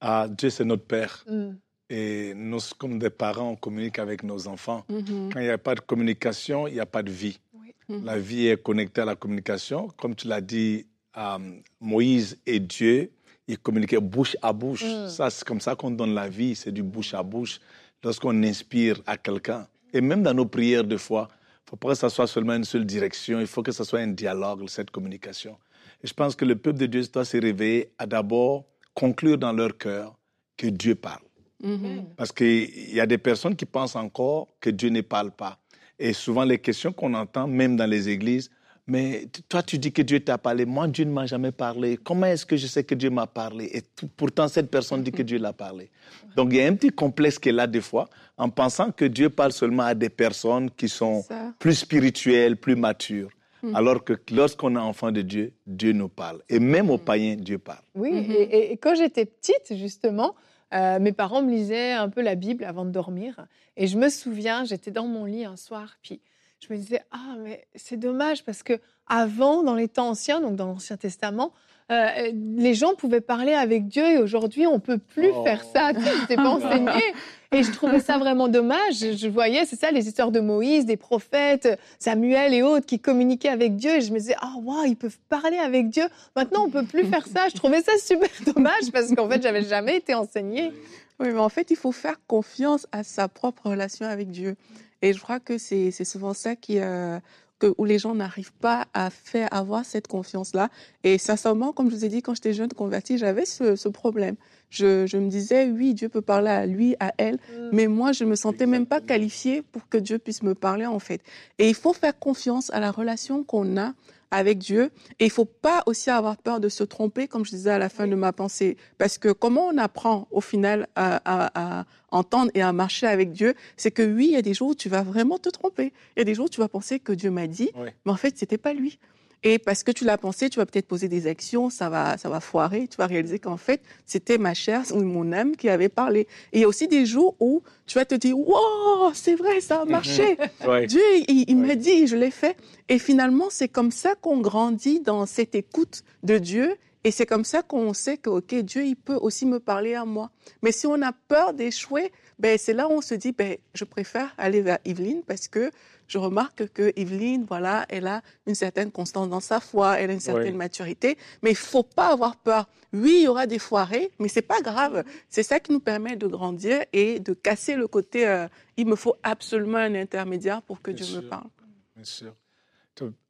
Ah, 0.00 0.26
Dieu, 0.30 0.50
c'est 0.50 0.64
notre 0.64 0.84
Père. 0.84 1.24
Mm. 1.28 1.50
Et 1.90 2.34
nous, 2.36 2.58
comme 2.78 2.98
des 2.98 3.08
parents, 3.10 3.50
on 3.52 3.56
communique 3.56 3.98
avec 3.98 4.22
nos 4.22 4.46
enfants. 4.46 4.84
Quand 4.88 5.40
il 5.40 5.44
n'y 5.44 5.48
a 5.48 5.56
pas 5.58 5.74
de 5.74 5.80
communication, 5.80 6.68
il 6.68 6.74
n'y 6.74 6.80
a 6.80 6.86
pas 6.86 7.02
de 7.02 7.10
vie. 7.10 7.40
Mhm. 7.88 8.04
La 8.04 8.18
vie 8.18 8.48
est 8.48 8.62
connectée 8.62 9.00
à 9.00 9.04
la 9.04 9.16
communication. 9.16 9.88
Comme 9.96 10.14
tu 10.14 10.28
l'as 10.28 10.40
dit, 10.40 10.86
euh, 11.16 11.38
Moïse 11.80 12.38
et 12.46 12.60
Dieu, 12.60 13.10
ils 13.46 13.58
communiquaient 13.58 14.00
bouche 14.00 14.36
à 14.42 14.52
bouche. 14.52 14.84
Mm. 14.84 15.08
Ça, 15.08 15.30
c'est 15.30 15.44
comme 15.44 15.60
ça 15.60 15.74
qu'on 15.74 15.90
donne 15.90 16.14
la 16.14 16.28
vie, 16.28 16.54
c'est 16.54 16.72
du 16.72 16.82
bouche 16.82 17.14
à 17.14 17.22
bouche. 17.22 17.60
Lorsqu'on 18.04 18.42
inspire 18.44 19.00
à 19.06 19.16
quelqu'un, 19.16 19.66
et 19.92 20.00
même 20.00 20.22
dans 20.22 20.34
nos 20.34 20.46
prières 20.46 20.84
de 20.84 20.96
foi, 20.96 21.28
il 21.30 21.34
ne 21.34 21.70
faut 21.70 21.76
pas 21.76 21.88
que 21.88 21.94
ça 21.96 22.10
soit 22.10 22.26
seulement 22.26 22.54
une 22.54 22.64
seule 22.64 22.84
direction, 22.84 23.40
il 23.40 23.46
faut 23.46 23.62
que 23.62 23.72
ce 23.72 23.82
soit 23.84 24.00
un 24.00 24.08
dialogue, 24.08 24.68
cette 24.68 24.90
communication. 24.90 25.56
Et 26.02 26.06
je 26.06 26.14
pense 26.14 26.36
que 26.36 26.44
le 26.44 26.56
peuple 26.56 26.78
de 26.78 26.86
Dieu 26.86 27.02
doit 27.12 27.24
se 27.24 27.36
réveiller 27.38 27.90
à 27.98 28.06
d'abord 28.06 28.64
conclure 28.94 29.38
dans 29.38 29.52
leur 29.52 29.76
cœur 29.76 30.16
que 30.56 30.66
Dieu 30.68 30.94
parle. 30.94 31.22
Mhm. 31.62 32.04
Parce 32.16 32.30
qu'il 32.30 32.94
y 32.94 33.00
a 33.00 33.06
des 33.06 33.18
personnes 33.18 33.56
qui 33.56 33.64
pensent 33.64 33.96
encore 33.96 34.48
que 34.60 34.70
Dieu 34.70 34.90
ne 34.90 35.00
parle 35.00 35.32
pas. 35.32 35.58
Et 35.98 36.12
souvent, 36.12 36.44
les 36.44 36.58
questions 36.58 36.92
qu'on 36.92 37.14
entend, 37.14 37.46
même 37.48 37.76
dans 37.76 37.86
les 37.88 38.08
églises, 38.08 38.50
mais 38.86 39.26
toi, 39.50 39.62
tu 39.62 39.76
dis 39.78 39.92
que 39.92 40.00
Dieu 40.00 40.20
t'a 40.20 40.38
parlé. 40.38 40.64
Moi, 40.64 40.88
Dieu 40.88 41.04
ne 41.04 41.10
m'a 41.10 41.26
jamais 41.26 41.52
parlé. 41.52 41.98
Comment 42.02 42.26
est-ce 42.26 42.46
que 42.46 42.56
je 42.56 42.66
sais 42.66 42.84
que 42.84 42.94
Dieu 42.94 43.10
m'a 43.10 43.26
parlé? 43.26 43.68
Et 43.74 43.82
tout- 43.82 44.08
pourtant, 44.16 44.48
cette 44.48 44.70
personne 44.70 45.02
dit 45.02 45.12
que 45.12 45.22
Dieu 45.22 45.38
l'a 45.38 45.52
parlé. 45.52 45.90
Donc, 46.36 46.48
il 46.52 46.56
y 46.56 46.62
a 46.62 46.66
un 46.66 46.74
petit 46.74 46.88
complexe 46.88 47.38
qui 47.38 47.50
est 47.50 47.52
là 47.52 47.66
des 47.66 47.82
fois, 47.82 48.08
en 48.38 48.48
pensant 48.48 48.90
que 48.90 49.04
Dieu 49.04 49.28
parle 49.28 49.52
seulement 49.52 49.82
à 49.82 49.94
des 49.94 50.08
personnes 50.08 50.70
qui 50.70 50.88
sont 50.88 51.22
Ça. 51.22 51.52
plus 51.58 51.74
spirituelles, 51.74 52.56
plus 52.56 52.76
matures. 52.76 53.30
Alors 53.74 54.04
que 54.04 54.12
lorsqu'on 54.30 54.76
est 54.76 54.78
enfant 54.78 55.10
de 55.10 55.20
Dieu, 55.20 55.52
Dieu 55.66 55.92
nous 55.92 56.08
parle. 56.08 56.40
Et 56.48 56.60
même 56.60 56.90
aux 56.90 56.96
païens, 56.98 57.34
Dieu 57.34 57.58
parle. 57.58 57.82
Oui, 57.96 58.12
Mhm. 58.12 58.30
et- 58.30 58.72
et 58.72 58.76
quand 58.76 58.94
j'étais 58.94 59.26
petite, 59.26 59.76
justement, 59.76 60.34
euh, 60.74 60.98
mes 60.98 61.12
parents 61.12 61.42
me 61.42 61.50
lisaient 61.50 61.92
un 61.92 62.08
peu 62.08 62.20
la 62.20 62.34
Bible 62.34 62.64
avant 62.64 62.84
de 62.84 62.90
dormir. 62.90 63.46
Et 63.76 63.86
je 63.86 63.96
me 63.98 64.08
souviens, 64.08 64.64
j'étais 64.64 64.90
dans 64.90 65.06
mon 65.06 65.24
lit 65.24 65.44
un 65.44 65.56
soir, 65.56 65.96
puis 66.02 66.20
je 66.60 66.72
me 66.72 66.78
disais, 66.78 67.02
ah, 67.10 67.36
mais 67.38 67.66
c'est 67.74 67.96
dommage 67.96 68.44
parce 68.44 68.62
que 68.62 68.80
avant, 69.06 69.62
dans 69.62 69.74
les 69.74 69.88
temps 69.88 70.10
anciens, 70.10 70.40
donc 70.40 70.56
dans 70.56 70.66
l'Ancien 70.66 70.96
Testament, 70.96 71.52
euh, 71.90 72.32
les 72.56 72.74
gens 72.74 72.94
pouvaient 72.94 73.20
parler 73.22 73.54
avec 73.54 73.88
Dieu 73.88 74.04
et 74.04 74.18
aujourd'hui, 74.18 74.66
on 74.66 74.78
peut 74.80 74.98
plus 74.98 75.30
Oh. 75.34 75.44
faire 75.44 75.64
ça. 75.64 75.92
Tu 75.94 76.00
sais, 76.28 76.36
pas 76.36 76.48
enseigné. 76.48 77.02
Et 77.50 77.62
je 77.62 77.72
trouvais 77.72 78.00
ça 78.00 78.18
vraiment 78.18 78.48
dommage. 78.48 78.96
Je, 79.16 79.26
voyais, 79.28 79.64
c'est 79.64 79.76
ça, 79.80 79.90
les 79.90 80.06
histoires 80.06 80.30
de 80.30 80.40
Moïse, 80.40 80.84
des 80.84 80.98
prophètes, 80.98 81.78
Samuel 81.98 82.52
et 82.52 82.62
autres 82.62 82.84
qui 82.84 82.98
communiquaient 82.98 83.48
avec 83.48 83.76
Dieu. 83.76 83.96
Et 83.96 84.00
je 84.02 84.12
me 84.12 84.18
disais, 84.18 84.36
ah, 84.42 84.52
waouh, 84.62 84.84
ils 84.84 84.96
peuvent 84.96 85.16
parler 85.30 85.56
avec 85.56 85.88
Dieu. 85.88 86.04
Maintenant, 86.36 86.64
on 86.66 86.70
peut 86.70 86.84
plus 86.84 87.04
faire 87.04 87.26
ça. 87.26 87.48
Je 87.48 87.54
trouvais 87.56 87.80
ça 87.80 87.92
super 87.98 88.28
dommage 88.54 88.92
parce 88.92 89.14
qu'en 89.14 89.28
fait, 89.30 89.42
j'avais 89.42 89.62
jamais 89.64 89.96
été 89.96 90.12
enseignée. 90.14 90.72
Oui, 91.20 91.28
mais 91.32 91.40
en 91.40 91.48
fait, 91.48 91.70
il 91.70 91.76
faut 91.76 91.90
faire 91.92 92.16
confiance 92.26 92.86
à 92.92 93.02
sa 93.02 93.28
propre 93.28 93.70
relation 93.70 94.04
avec 94.06 94.30
Dieu. 94.30 94.56
Et 95.00 95.12
je 95.14 95.20
crois 95.20 95.40
que 95.40 95.56
c'est 95.58 95.90
c'est 95.90 96.04
souvent 96.04 96.34
ça 96.34 96.54
qui, 96.54 96.78
euh, 96.80 97.18
que, 97.58 97.74
où 97.78 97.84
les 97.84 97.98
gens 97.98 98.14
n'arrivent 98.14 98.52
pas 98.52 98.86
à 98.94 99.10
faire 99.10 99.48
avoir 99.52 99.84
cette 99.84 100.06
confiance-là. 100.06 100.68
Et 101.04 101.18
sincèrement, 101.18 101.72
comme 101.72 101.90
je 101.90 101.96
vous 101.96 102.04
ai 102.04 102.08
dit, 102.08 102.22
quand 102.22 102.34
j'étais 102.34 102.52
jeune 102.52 102.72
convertie, 102.72 103.18
j'avais 103.18 103.44
ce, 103.44 103.76
ce 103.76 103.88
problème. 103.88 104.36
Je, 104.70 105.06
je 105.06 105.16
me 105.16 105.28
disais, 105.28 105.66
oui, 105.66 105.94
Dieu 105.94 106.08
peut 106.08 106.20
parler 106.20 106.50
à 106.50 106.66
lui, 106.66 106.94
à 107.00 107.12
elle, 107.16 107.38
mais 107.72 107.86
moi, 107.86 108.12
je 108.12 108.24
me 108.24 108.34
sentais 108.34 108.66
même 108.66 108.86
pas 108.86 109.00
qualifiée 109.00 109.62
pour 109.62 109.88
que 109.88 109.96
Dieu 109.98 110.18
puisse 110.18 110.42
me 110.42 110.54
parler, 110.54 110.86
en 110.86 110.98
fait. 110.98 111.22
Et 111.58 111.68
il 111.68 111.74
faut 111.74 111.94
faire 111.94 112.18
confiance 112.18 112.70
à 112.70 112.80
la 112.80 112.90
relation 112.90 113.44
qu'on 113.44 113.78
a 113.78 113.94
avec 114.30 114.58
Dieu. 114.58 114.90
Et 115.18 115.24
il 115.26 115.30
faut 115.30 115.44
pas 115.44 115.82
aussi 115.86 116.10
avoir 116.10 116.36
peur 116.36 116.60
de 116.60 116.68
se 116.68 116.84
tromper, 116.84 117.28
comme 117.28 117.44
je 117.44 117.50
disais 117.50 117.70
à 117.70 117.78
la 117.78 117.88
fin 117.88 118.06
de 118.06 118.14
ma 118.14 118.32
pensée. 118.32 118.76
Parce 118.98 119.18
que 119.18 119.30
comment 119.32 119.66
on 119.68 119.78
apprend, 119.78 120.28
au 120.30 120.40
final, 120.40 120.86
à, 120.96 121.20
à- 121.24 121.80
à 121.80 121.84
entendre 122.10 122.50
et 122.54 122.62
à 122.62 122.72
marcher 122.72 123.06
avec 123.06 123.32
Dieu, 123.32 123.54
c'est 123.76 123.90
que 123.90 124.02
oui, 124.02 124.26
il 124.26 124.32
y 124.32 124.36
a 124.36 124.42
des 124.42 124.54
jours 124.54 124.68
où 124.68 124.74
tu 124.74 124.88
vas 124.88 125.02
vraiment 125.02 125.38
te 125.38 125.48
tromper. 125.48 125.92
Il 126.16 126.20
y 126.20 126.22
a 126.22 126.24
des 126.24 126.34
jours 126.34 126.46
où 126.46 126.48
tu 126.50 126.60
vas 126.60 126.68
penser 126.68 126.98
que 127.00 127.12
Dieu 127.12 127.30
m'a 127.30 127.46
dit, 127.46 127.70
Oui. 127.76 127.88
mais 128.06 128.12
en 128.12 128.16
fait, 128.16 128.36
c'était 128.38 128.58
pas 128.58 128.72
lui. 128.72 128.98
Et 129.44 129.58
parce 129.60 129.84
que 129.84 129.92
tu 129.92 130.04
l'as 130.04 130.18
pensé, 130.18 130.50
tu 130.50 130.58
vas 130.58 130.66
peut-être 130.66 130.88
poser 130.88 131.06
des 131.08 131.26
actions, 131.28 131.70
ça 131.70 131.88
va, 131.88 132.18
ça 132.18 132.28
va 132.28 132.40
foirer. 132.40 132.88
Tu 132.88 132.96
vas 132.96 133.06
réaliser 133.06 133.38
qu'en 133.38 133.56
fait, 133.56 133.80
c'était 134.04 134.36
ma 134.36 134.52
chair 134.52 134.82
ou 134.92 135.00
mon 135.02 135.32
âme 135.32 135.54
qui 135.54 135.68
avait 135.68 135.88
parlé. 135.88 136.20
Et 136.52 136.58
il 136.58 136.60
y 136.62 136.64
a 136.64 136.68
aussi 136.68 136.88
des 136.88 137.06
jours 137.06 137.36
où 137.38 137.62
tu 137.86 137.96
vas 137.98 138.04
te 138.04 138.16
dire, 138.16 138.36
wow, 138.36 139.12
c'est 139.14 139.36
vrai, 139.36 139.60
ça 139.60 139.82
a 139.82 139.84
marché. 139.84 140.36
Ouais. 140.66 140.86
Dieu, 140.86 141.00
il, 141.28 141.44
il 141.48 141.56
Ouais. 141.60 141.66
m'a 141.68 141.74
dit, 141.76 142.06
je 142.08 142.16
l'ai 142.16 142.32
fait. 142.32 142.56
Et 142.88 142.98
finalement, 142.98 143.46
c'est 143.48 143.68
comme 143.68 143.92
ça 143.92 144.14
qu'on 144.20 144.38
grandit 144.40 145.00
dans 145.00 145.24
cette 145.24 145.54
écoute 145.54 146.02
de 146.24 146.38
Dieu 146.38 146.74
Et 147.08 147.10
c'est 147.10 147.24
comme 147.24 147.46
ça 147.46 147.62
qu'on 147.62 147.94
sait 147.94 148.18
que, 148.18 148.28
OK, 148.28 148.54
Dieu, 148.54 148.84
il 148.84 148.94
peut 148.94 149.16
aussi 149.18 149.46
me 149.46 149.60
parler 149.60 149.94
à 149.94 150.04
moi. 150.04 150.30
Mais 150.60 150.72
si 150.72 150.86
on 150.86 151.00
a 151.00 151.10
peur 151.12 151.54
d'échouer, 151.54 152.12
ben, 152.38 152.58
c'est 152.58 152.74
là 152.74 152.86
où 152.86 152.92
on 152.92 153.00
se 153.00 153.14
dit, 153.14 153.32
ben, 153.32 153.56
je 153.72 153.84
préfère 153.84 154.34
aller 154.36 154.60
vers 154.60 154.76
Yveline 154.84 155.22
parce 155.22 155.48
que 155.48 155.70
je 156.06 156.18
remarque 156.18 156.68
que 156.68 156.92
Yveline, 156.96 157.46
voilà, 157.48 157.86
elle 157.88 158.08
a 158.08 158.20
une 158.46 158.54
certaine 158.54 158.90
constance 158.92 159.30
dans 159.30 159.40
sa 159.40 159.58
foi, 159.58 159.98
elle 159.98 160.10
a 160.10 160.12
une 160.12 160.20
certaine 160.20 160.54
maturité, 160.54 161.16
mais 161.40 161.52
il 161.52 161.56
faut 161.56 161.82
pas 161.82 162.08
avoir 162.08 162.36
peur. 162.36 162.68
Oui, 162.92 163.20
il 163.20 163.22
y 163.22 163.28
aura 163.28 163.46
des 163.46 163.58
foirés, 163.58 164.10
mais 164.18 164.28
c'est 164.28 164.42
pas 164.42 164.60
grave. 164.60 165.02
C'est 165.30 165.42
ça 165.42 165.60
qui 165.60 165.72
nous 165.72 165.80
permet 165.80 166.14
de 166.14 166.26
grandir 166.26 166.84
et 166.92 167.20
de 167.20 167.32
casser 167.32 167.74
le 167.74 167.88
côté, 167.88 168.28
euh, 168.28 168.48
il 168.76 168.86
me 168.86 168.96
faut 168.96 169.16
absolument 169.22 169.78
un 169.78 169.94
intermédiaire 169.94 170.60
pour 170.60 170.82
que 170.82 170.90
Dieu 170.90 171.06
me 171.16 171.26
parle. 171.26 171.48
Bien 171.96 172.04
sûr. 172.04 172.34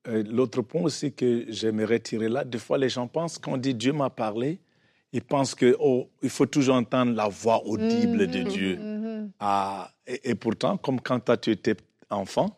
Euh, 0.09 0.25
l'autre 0.31 0.63
point 0.63 0.83
aussi 0.83 1.13
que 1.13 1.45
j'aimerais 1.49 2.01
tirer 2.01 2.29
là, 2.29 2.45
des 2.45 2.59
fois 2.59 2.79
les 2.79 2.89
gens 2.89 3.07
pensent 3.07 3.39
qu'on 3.39 3.57
dit 3.57 3.75
Dieu 3.75 3.93
m'a 3.93 4.09
parlé, 4.09 4.59
ils 5.13 5.23
pensent 5.23 5.55
que 5.55 5.77
oh, 5.81 6.09
il 6.23 6.31
faut 6.31 6.47
toujours 6.47 6.77
entendre 6.77 7.15
la 7.15 7.29
voix 7.29 7.65
audible 7.67 8.27
de 8.27 8.39
mhm. 8.39 8.49
Dieu. 8.49 8.77
Mhm. 8.77 9.31
Ah, 9.41 9.91
et, 10.07 10.35
pourtant, 10.35 10.77
comme 10.77 11.01
quand 11.01 11.21
toi, 11.21 11.37
tu 11.37 11.51
étais 11.51 11.77
enfant, 12.09 12.57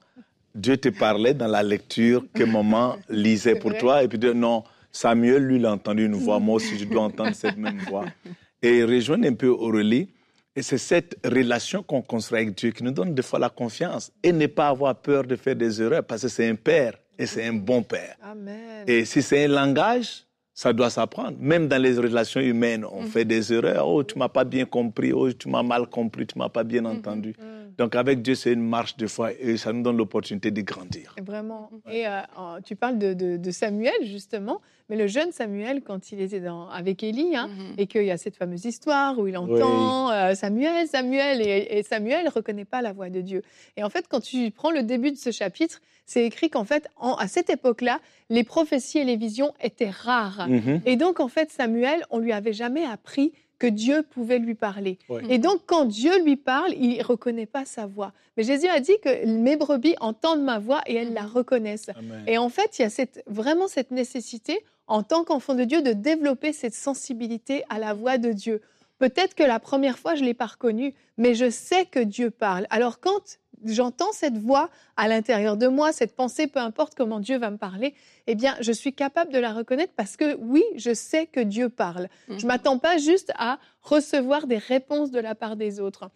Dieu 0.55 0.77
te 0.77 0.89
parlait 0.89 1.35
dans 1.35 1.49
la 1.49 1.63
lecture 1.63 2.25
que 2.33 2.45
maman 2.45 2.97
lisait 3.09 3.57
pour 3.57 3.77
toi, 3.77 4.05
et 4.05 4.09
puis 4.09 4.19
non, 4.35 4.63
Samuel, 4.93 5.45
lui, 5.45 5.57
il 5.57 5.67
a 5.67 5.73
entendu 5.73 6.07
une 6.07 6.15
voix, 6.15 6.39
moi 6.39 6.57
aussi, 6.57 6.79
je 6.79 6.85
dois 6.85 7.03
entendre 7.03 7.35
cette 7.35 7.57
même 7.57 7.79
voix. 7.89 8.07
Et 8.63 8.85
rejoindre 8.85 9.27
un 9.27 9.33
peu 9.33 9.49
Aurélie, 9.49 10.09
et 10.55 10.63
c'est 10.63 10.79
cette 10.79 11.17
relation 11.25 11.83
qu'on 11.83 12.03
construit 12.03 12.41
avec 12.41 12.55
Dieu 12.55 12.73
qui 12.73 12.85
nous 12.85 12.91
donne 12.91 13.15
des 13.15 13.23
fois 13.23 13.39
la 13.39 13.49
confiance 13.49 14.13
et 14.23 14.33
ne 14.33 14.47
pas 14.47 14.69
avoir 14.69 14.95
peur 14.97 15.25
de 15.25 15.37
faire 15.37 15.57
des 15.57 15.81
erreurs 15.81 16.05
parce 16.05 16.23
que 16.23 16.29
c'est 16.29 16.47
un 16.47 16.57
père 16.57 16.99
et 17.21 17.27
c'est 17.27 17.47
un 17.47 17.53
bon 17.53 17.83
père. 17.83 18.17
Amen. 18.23 18.85
Et 18.87 19.05
si 19.05 19.21
c'est 19.23 19.45
un 19.45 19.49
langage, 19.49 20.25
ça 20.55 20.73
doit 20.73 20.91
s'apprendre. 20.91 21.37
Même 21.39 21.69
dans 21.69 21.81
les 21.81 21.97
relations 21.97 22.41
humaines, 22.41 22.85
on 22.85 23.03
fait 23.03 23.25
des 23.25 23.53
erreurs. 23.53 23.89
Oh, 23.89 24.03
tu 24.05 24.19
m'as 24.19 24.29
pas 24.29 24.45
bien 24.45 24.65
compris. 24.67 25.13
Oh, 25.13 25.33
tu 25.33 25.49
m'as 25.49 25.63
mal 25.63 25.87
compris. 25.87 26.27
Tu 26.27 26.39
m'as 26.39 26.49
pas 26.49 26.65
bien 26.65 26.83
mm-hmm. 26.83 26.99
entendu. 26.99 27.31
Mm. 27.31 27.75
Donc 27.79 27.95
avec 27.95 28.21
Dieu, 28.21 28.35
c'est 28.35 28.53
une 28.53 28.69
marche 28.69 28.97
de 28.97 29.07
foi 29.07 29.33
et 29.33 29.57
ça 29.57 29.73
nous 29.73 29.83
donne 29.83 29.97
l'opportunité 29.97 30.51
de 30.51 30.61
grandir. 30.61 31.15
Vraiment. 31.23 31.71
Et 31.91 32.07
euh, 32.07 32.21
tu 32.65 32.77
parles 32.77 32.99
de, 32.99 33.51
Samuel 33.51 34.05
justement, 34.05 34.61
mais 34.91 34.97
le 34.97 35.07
jeune 35.07 35.33
Samuel, 35.33 35.83
quand 35.83 36.13
il 36.13 36.21
était 36.21 36.41
dans, 36.41 36.69
avec 36.69 37.03
Élie, 37.03 37.37
hein, 37.37 37.49
mm-hmm. 37.49 37.81
et 37.81 37.87
qu'il 37.87 38.05
y 38.05 38.11
a 38.11 38.19
cette 38.19 38.37
fameuse 38.37 38.65
histoire 38.65 39.19
où 39.19 39.27
il 39.27 39.37
entend 39.39 40.11
euh, 40.11 40.35
Samuel, 40.35 40.89
Samuel, 40.89 41.41
et, 41.41 41.79
et 41.79 41.83
Samuel 41.83 42.27
ne 42.27 42.31
reconnaît 42.31 42.67
pas 42.67 42.83
la 42.83 42.93
voix 42.93 43.09
de 43.09 43.23
Dieu. 43.23 43.43
Et 43.79 43.83
en 43.83 43.89
fait, 43.89 44.07
quand 44.09 44.21
tu 44.21 44.51
prends 44.51 44.71
le 44.71 44.83
début 44.83 45.11
de 45.11 45.17
ce 45.17 45.31
chapitre, 45.31 45.81
c'est 46.11 46.25
écrit 46.25 46.51
qu'en 46.51 46.65
fait, 46.65 46.89
à 47.01 47.29
cette 47.29 47.51
époque-là, 47.51 48.01
les 48.31 48.43
prophéties 48.43 48.99
et 48.99 49.05
les 49.05 49.15
visions 49.15 49.55
étaient 49.63 49.91
rares. 49.91 50.49
Mm-hmm. 50.49 50.81
Et 50.85 50.97
donc, 50.97 51.21
en 51.21 51.29
fait, 51.29 51.53
Samuel, 51.53 52.05
on 52.11 52.19
lui 52.19 52.33
avait 52.33 52.53
jamais 52.53 52.85
appris 52.85 53.33
que 53.61 53.69
Dieu 53.69 54.03
pouvait 54.03 54.41
lui 54.41 54.57
parler. 54.57 54.99
Et 55.29 55.39
donc, 55.39 55.61
quand 55.67 55.85
Dieu 55.85 56.11
lui 56.25 56.35
parle, 56.35 56.73
il 56.73 56.99
ne 56.99 57.05
reconnaît 57.05 57.47
pas 57.47 57.65
sa 57.65 57.87
voix. 57.87 58.13
Mais 58.37 58.43
Jésus 58.43 58.67
a 58.67 58.81
dit 58.81 58.97
que 59.05 59.25
mes 59.25 59.55
brebis 59.55 59.95
entendent 60.01 60.43
ma 60.43 60.59
voix 60.59 60.81
et 60.87 60.97
elles 60.97 61.13
la 61.13 61.23
reconnaissent. 61.23 61.91
Et 62.27 62.39
en 62.39 62.49
fait, 62.49 62.81
il 62.81 62.83
y 62.83 62.85
a 62.85 62.91
cette, 62.91 63.23
vraiment 63.29 63.69
cette 63.69 63.93
nécessité, 63.93 64.65
en 64.89 65.05
tant 65.05 65.23
qu'enfant 65.23 65.55
de 65.55 65.63
Dieu, 65.63 65.81
de 65.81 65.93
développer 65.93 66.53
cette 66.53 66.75
sensibilité 66.75 67.63
à 67.69 67.79
la 67.79 67.95
voix 67.95 68.19
de 68.19 68.33
Dieu. 68.33 68.63
Peut-être 68.99 69.37
que 69.37 69.45
la 69.45 69.61
première 69.61 69.97
fois, 69.97 70.17
je 70.17 70.23
ne 70.23 70.27
l'ai 70.27 70.35
pas 70.35 70.47
reconnu, 70.47 70.93
mais 71.19 71.37
je 71.37 71.51
sais 71.51 71.87
que 71.87 72.01
Dieu 72.01 72.31
parle. 72.31 72.67
Alors 72.71 72.99
quand 72.99 73.39
j'entends 73.65 74.13
cette 74.13 74.37
voix 74.37 74.71
à 74.97 75.09
l'intérieur 75.09 75.57
de 75.57 75.67
moi, 75.67 75.93
cette 75.93 76.15
pensée, 76.15 76.47
peu 76.47 76.61
importe 76.61 76.95
comment 76.95 77.21
Dieu 77.21 77.39
va 77.39 77.51
me 77.51 77.57
parler, 77.57 77.95
eh 78.27 78.35
bien, 78.35 78.57
je 78.61 78.73
suis 78.73 78.93
capable 78.93 79.33
de 79.33 79.39
la 79.39 79.53
reconnaître 79.53 79.93
parce 79.97 80.17
que 80.17 80.37
oui, 80.37 80.63
je 80.77 80.95
sais 80.95 81.27
que 81.27 81.41
Dieu 81.41 81.69
parle. 81.69 82.09
Je 82.29 82.35
ne 82.35 82.41
mhm. 82.41 82.47
m'attends 82.47 82.79
pas 82.79 82.99
juste 82.99 83.33
à 83.37 83.59
recevoir 83.83 84.47
des 84.47 84.59
réponses 84.59 85.11
de 85.11 85.21
la 85.21 85.35
part 85.35 85.57
des 85.57 85.81
autres. 85.81 86.11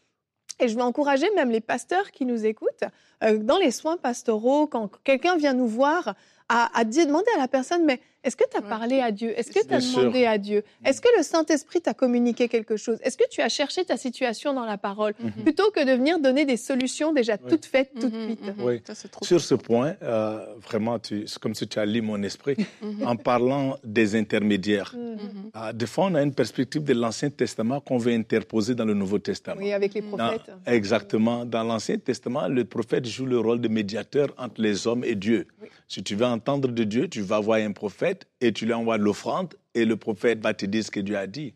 Et 0.61 0.69
je 0.69 0.77
veux 0.77 0.83
encourager 0.83 1.27
même 1.35 1.51
les 1.51 1.61
pasteurs 1.61 2.11
qui 2.13 2.27
nous 2.27 2.47
écoutent, 2.47 2.85
euh, 3.25 3.39
dans 3.39 3.59
les 3.59 3.71
soins 3.71 3.97
pastoraux, 3.97 4.67
quand 4.67 4.89
quelqu'un 5.03 5.37
vient 5.37 5.53
nous 5.53 5.67
voir, 5.67 6.15
à, 6.49 6.71
à 6.79 6.85
demander 6.85 7.27
à 7.37 7.41
la 7.41 7.49
personne, 7.49 7.85
mais 7.85 8.01
est-ce 8.25 8.37
que 8.37 8.45
tu 8.51 8.57
as 8.57 8.63
parlé 8.63 9.01
à 9.01 9.13
Dieu? 9.13 9.39
Est-ce 9.39 9.53
que 9.53 9.65
tu 9.67 9.75
as 9.75 9.81
demandé 9.81 10.25
à 10.25 10.39
Dieu? 10.39 10.65
Est-ce 10.83 11.03
que 11.03 11.09
le 11.19 11.23
Saint-Esprit 11.23 11.83
t'a 11.83 11.93
communiqué 11.93 12.49
quelque 12.49 12.77
chose? 12.79 12.99
Est-ce 13.03 13.19
que 13.19 13.29
tu 13.31 13.43
as 13.43 13.51
cherché 13.51 13.85
ta 13.85 13.99
situation 13.99 14.55
dans 14.55 14.65
la 14.65 14.79
parole? 14.79 15.13
Mhm. 15.21 15.45
plutôt 15.45 15.71
que 15.71 15.85
de 15.85 15.93
venir 15.93 16.19
donner 16.19 16.47
des 16.47 16.57
solutions 16.57 17.13
déjà 17.13 17.37
toutes 17.37 17.67
faites 17.67 17.93
tout 17.93 18.09
de 18.09 18.17
mhm, 18.17 18.25
suite 18.25 18.43
mhm. 18.43 18.65
Oui. 18.65 18.83
Sur 19.23 19.41
ce 19.41 19.55
point, 19.55 19.95
euh, 20.03 20.45
vraiment, 20.63 20.99
c'est 21.03 21.39
comme 21.39 21.55
si 21.55 21.69
tu 21.69 21.79
as 21.79 21.85
lu 21.85 22.01
mon 22.01 22.23
esprit 22.23 22.57
en 23.05 23.17
parlant 23.17 23.77
des 23.85 24.17
intermédiaires. 24.17 24.95
Euh, 24.97 25.73
des 25.75 25.87
fois, 25.87 26.07
on 26.07 26.15
a 26.15 26.23
une 26.23 26.35
perspective 26.35 26.83
de 26.83 26.95
l'Ancien 26.95 27.29
Testament 27.29 27.81
qu'on 27.81 27.99
veut 27.99 28.13
interposer 28.13 28.75
dans 28.75 28.87
le 28.87 28.95
Nouveau 28.95 29.19
Testament. 29.19 29.61
Oui, 29.61 29.73
avec 29.73 29.93
les 29.93 30.03
prophètes. 30.03 30.51
exactement. 30.67 31.45
Dans 31.45 31.63
l'Ancien 31.63 31.99
Testament, 31.99 32.49
le 32.49 32.65
prophète 32.65 33.07
joue 33.07 33.27
le 33.27 33.39
rôle 33.39 33.61
de 33.61 33.69
médiateur 33.69 34.29
entre 34.39 34.63
les 34.63 34.87
hommes 34.87 35.05
et 35.05 35.15
Dieu. 35.15 35.47
Si 35.89 36.03
tu 36.03 36.15
veux 36.15 36.25
entendre 36.45 36.69
de 36.69 36.85
Dieu, 36.85 37.09
tu 37.09 37.23
vas 37.23 37.41
voir 37.41 37.59
un 37.59 37.73
prophète 37.73 38.27
et 38.43 38.53
tu 38.53 38.67
lui 38.67 38.75
envoies 38.75 38.99
l'offrande 38.99 39.55
et 39.75 39.87
le 39.87 39.97
prophète 39.97 40.41
va 40.43 40.53
te 40.53 40.67
dire 40.67 40.85
ce 40.85 40.91
que 40.91 41.01
Dieu 41.01 41.17
a 41.17 41.27
dit. 41.27 41.55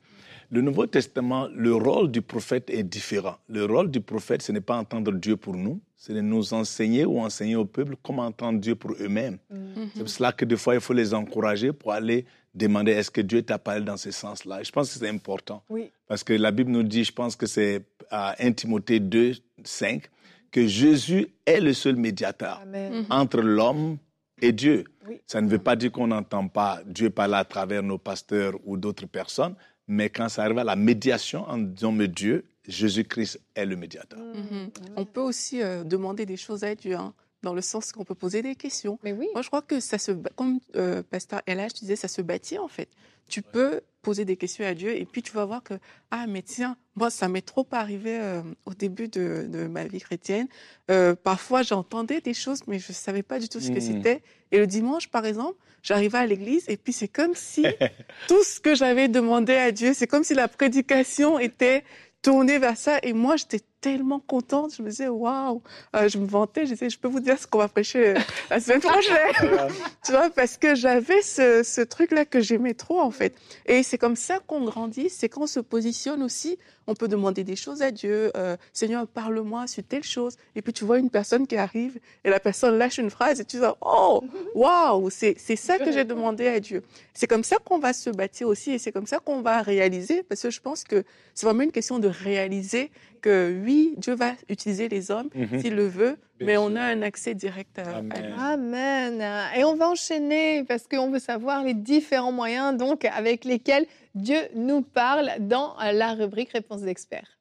Le 0.51 0.63
Nouveau 0.63 0.87
Testament, 0.87 1.47
le 1.55 1.75
rôle 1.75 2.11
du 2.11 2.23
prophète 2.23 2.71
est 2.71 2.83
différent. 2.83 3.37
Le 3.49 3.67
rôle 3.67 3.91
du 3.91 4.01
prophète, 4.01 4.41
ce 4.41 4.51
n'est 4.51 4.63
pas 4.63 4.79
entendre 4.79 5.13
Dieu 5.13 5.37
pour 5.37 5.55
nous, 5.55 5.79
c'est 5.95 6.15
de 6.15 6.23
nous 6.23 6.55
enseigner 6.55 7.05
ou 7.05 7.21
enseigner 7.21 7.57
au 7.57 7.67
peuple 7.67 7.97
comment 8.03 8.23
entendre 8.23 8.59
Dieu 8.59 8.75
pour 8.75 8.93
eux-mêmes. 8.93 9.37
Mm-hmm. 9.53 9.89
C'est 9.93 10.01
pour 10.01 10.09
cela 10.09 10.33
que 10.33 10.47
des 10.47 10.57
fois, 10.57 10.75
il 10.75 10.81
faut 10.81 10.95
les 10.95 11.13
encourager 11.13 11.75
pour 11.75 11.93
aller 11.93 12.25
demander 12.55 12.93
est-ce 12.93 13.11
que 13.11 13.21
Dieu 13.21 13.43
t'a 13.43 13.59
parlé 13.59 13.83
dans 13.83 13.99
ce 13.99 14.11
sens-là? 14.11 14.63
Je 14.63 14.71
pense 14.71 14.91
que 14.91 14.99
c'est 14.99 15.09
important. 15.09 15.63
Oui. 15.69 15.91
Parce 16.07 16.25
que 16.25 16.33
la 16.33 16.51
Bible 16.51 16.71
nous 16.71 16.83
dit, 16.83 17.05
je 17.05 17.13
pense 17.13 17.37
que 17.37 17.45
c'est 17.45 17.83
à 18.11 18.35
1 18.43 18.53
Timothée 18.53 19.01
2, 19.01 19.33
5, 19.65 20.05
que 20.51 20.67
Jésus 20.67 21.29
est 21.45 21.61
le 21.61 21.75
seul 21.75 21.97
médiateur 21.97 22.63
entre 23.11 23.43
l'homme 23.43 23.99
et 24.41 24.53
Dieu. 24.53 24.85
Ça 25.27 25.41
ne 25.41 25.49
veut 25.49 25.59
pas 25.59 25.77
dire 25.77 25.91
qu'on 25.91 26.09
n'entend 26.09 26.49
pas 26.49 26.81
Dieu 26.87 27.11
parler 27.11 27.37
à 27.37 27.45
travers 27.45 27.83
nos 27.83 27.99
pasteurs 27.99 28.55
ou 28.65 28.77
d'autres 28.77 29.07
personnes, 29.07 29.55
mais 29.87 30.11
quand 30.11 30.29
ça 30.29 30.43
arrive 30.43 30.59
à 30.59 30.65
la 30.65 30.77
médiation 30.77 31.45
en 31.49 31.59
disant 31.59 31.93
mais 31.93 32.09
Dieu, 32.09 32.45
Jésus-Christ 32.67 33.41
est 33.55 33.65
le 33.65 33.77
médiateur. 33.77 34.19
Mm-hmm. 34.19 34.71
On 34.97 35.05
peut 35.07 35.23
aussi 35.23 35.63
euh, 35.63 35.85
demander 35.85 36.27
des 36.27 36.37
choses 36.37 36.65
à 36.65 36.75
Dieu. 36.75 36.95
Hein, 36.95 37.15
dans 37.43 37.55
le 37.55 37.61
sens 37.61 37.93
qu'on 37.93 38.05
peut 38.05 38.15
poser 38.15 38.43
des 38.43 38.55
questions. 38.55 38.99
Mais 39.05 39.13
oui. 39.13 39.29
Moi, 39.33 39.43
je 39.43 39.49
crois 39.49 39.63
que 39.63 39.81
ça 39.81 39.99
se, 39.99 40.13
comme 40.35 40.61
euh, 40.77 41.03
Pasteur 41.09 41.41
LH 41.47 41.75
disais, 41.75 41.97
ça 41.97 42.09
se 42.09 42.23
bâtit 42.23 42.59
en 42.59 42.69
fait. 42.69 42.89
Tu 43.29 43.43
peux 43.43 43.81
poser 44.09 44.25
des 44.25 44.39
questions 44.39 44.65
à 44.65 44.73
Dieu 44.73 44.97
et 44.97 45.05
puis 45.05 45.23
tu 45.23 45.33
vas 45.33 45.45
voir 45.45 45.63
que, 45.63 45.75
ah, 46.11 46.25
mais 46.27 46.41
tiens, 46.41 46.79
moi, 46.97 47.11
ça 47.11 47.29
m'est 47.29 47.43
trop 47.43 47.67
arrivé 47.73 48.19
euh, 48.19 48.41
au 48.65 48.73
début 48.73 49.09
de, 49.09 49.47
de, 49.47 49.67
ma 49.67 49.85
vie 49.85 50.01
chrétienne. 50.01 50.49
Euh, 50.91 51.15
parfois, 51.15 51.61
j'entendais 51.61 52.23
des 52.23 52.33
choses, 52.33 52.61
mais 52.67 52.79
je 52.79 52.89
ne 52.89 52.95
savais 52.95 53.23
pas 53.23 53.39
du 53.39 53.51
tout 53.51 53.61
ce 53.61 53.71
que 53.71 53.77
hmm. 53.77 53.93
c'était. 53.93 54.23
Et 54.51 54.57
le 54.57 54.67
dimanche, 54.67 55.09
par 55.09 55.27
exemple, 55.27 55.59
j'arrivais 55.83 56.17
à 56.17 56.25
l'église 56.25 56.65
et 56.69 56.79
puis 56.79 56.95
c'est 56.95 57.09
comme 57.09 57.35
si 57.35 57.67
tout 58.29 58.43
ce 58.43 58.61
que 58.61 58.75
j'avais 58.75 59.09
demandé 59.09 59.53
à 59.53 59.73
Dieu, 59.73 59.93
c'est 59.93 60.07
comme 60.07 60.25
si 60.25 60.33
la 60.33 60.49
prédication 60.49 61.39
était 61.39 61.85
tournée 62.23 62.59
vers 62.59 62.79
ça. 62.79 62.99
Et 63.03 63.13
moi, 63.13 63.37
j'étais 63.37 63.61
tellement 63.81 64.21
contente. 64.21 64.75
Je 64.77 64.83
me 64.83 64.91
disais, 64.91 65.09
waouh, 65.09 65.63
euh, 65.95 66.09
je 66.09 66.19
me 66.19 66.27
vantais. 66.27 66.67
Je 66.67 66.73
disais, 66.73 66.91
je 66.91 66.99
peux 66.99 67.09
vous 67.09 67.21
dire 67.21 67.39
ce 67.39 67.47
qu'on 67.47 67.59
va 67.59 67.69
prêcher 67.69 68.17
euh, 68.17 68.19
la 68.51 68.61
semaine 68.61 68.81
prochaine. 68.81 69.33
tu 70.05 70.13
vois, 70.13 70.31
parce 70.31 70.57
que 70.57 70.75
j'avais 70.75 71.23
ce, 71.23 71.63
ce 71.63 71.81
truc-là 71.81 72.25
que 72.25 72.41
j'aimais 72.41 72.75
trop, 72.75 73.01
en 73.01 73.11
fait. 73.11 73.35
Et 73.67 73.83
c'est 73.83 73.99
comme 73.99 74.17
ça 74.17 74.39
qu'on 74.47 74.65
grandit. 74.65 75.09
C'est 75.11 75.29
qu'on 75.29 75.47
se 75.47 75.61
positionne 75.61 76.23
aussi. 76.23 76.59
On 76.89 76.95
peut 76.95 77.07
demander 77.07 77.45
des 77.45 77.55
choses 77.55 77.83
à 77.83 77.91
Dieu. 77.91 78.33
Euh, 78.35 78.57
Seigneur, 78.73 79.07
parle-moi 79.07 79.67
sur 79.67 79.85
telle 79.85 80.03
chose. 80.03 80.37
Et 80.57 80.63
puis 80.63 80.73
tu 80.73 80.87
vois 80.87 80.99
une 80.99 81.11
personne 81.11 81.47
qui 81.47 81.57
arrive 81.57 81.99
et 82.25 82.31
la 82.31 82.41
personne 82.41 82.79
lâche 82.79 82.97
une 82.97 83.11
phrase 83.11 83.41
et 83.41 83.45
tu 83.45 83.59
dis, 83.59 83.63
oh, 83.83 84.25
waouh, 84.55 85.11
c'est, 85.11 85.35
c'est 85.39 85.55
ça 85.55 85.79
que 85.79 85.93
j'ai 85.93 86.05
demandé 86.05 86.49
à 86.49 86.61
Dieu. 86.61 86.83
C'est 87.13 87.27
comme 87.27 87.45
ça 87.45 87.59
qu'on 87.59 87.79
va 87.79 87.93
se 87.93 88.09
bâtir 88.09 88.49
aussi 88.49 88.71
et 88.71 88.79
c'est 88.79 88.91
comme 88.91 89.07
ça 89.07 89.19
qu'on 89.19 89.43
va 89.43 89.61
réaliser 89.61 90.23
parce 90.23 90.41
que 90.41 90.51
je 90.51 90.63
pense 90.63 90.83
que 90.83 91.05
c'est 91.35 91.45
vraiment 91.45 91.63
une 91.63 91.73
question 91.73 91.99
de 91.99 92.09
réaliser 92.09 92.91
que 93.21 93.53
oui, 93.65 93.95
Dieu 93.97 94.15
va 94.15 94.33
utiliser 94.49 94.89
les 94.89 95.11
hommes 95.11 95.29
mhm. 95.35 95.61
s'il 95.61 95.75
le 95.75 95.87
veut, 95.87 96.17
mais 96.41 96.57
on 96.57 96.75
a 96.77 96.83
un 96.83 97.03
accès 97.03 97.35
direct 97.35 97.79
à, 97.79 97.99
Amen. 97.99 98.35
Amen. 98.39 99.25
Et 99.57 99.65
on 99.65 99.77
va 99.77 99.89
enchaîner 99.89 100.65
parce 100.65 100.87
qu'on 100.87 101.11
veut 101.11 101.19
savoir 101.19 101.65
les 101.65 101.75
différents 101.75 102.33
moyens 102.33 102.77
donc 102.77 103.05
avec 103.05 103.45
lesquels 103.45 103.87
Dieu 104.15 104.39
nous 104.55 104.83
parle 104.83 105.31
dans 105.41 105.75
la 105.93 106.15
rubrique 106.15 106.53
Réponse 106.53 106.83
d'experts. 106.83 107.39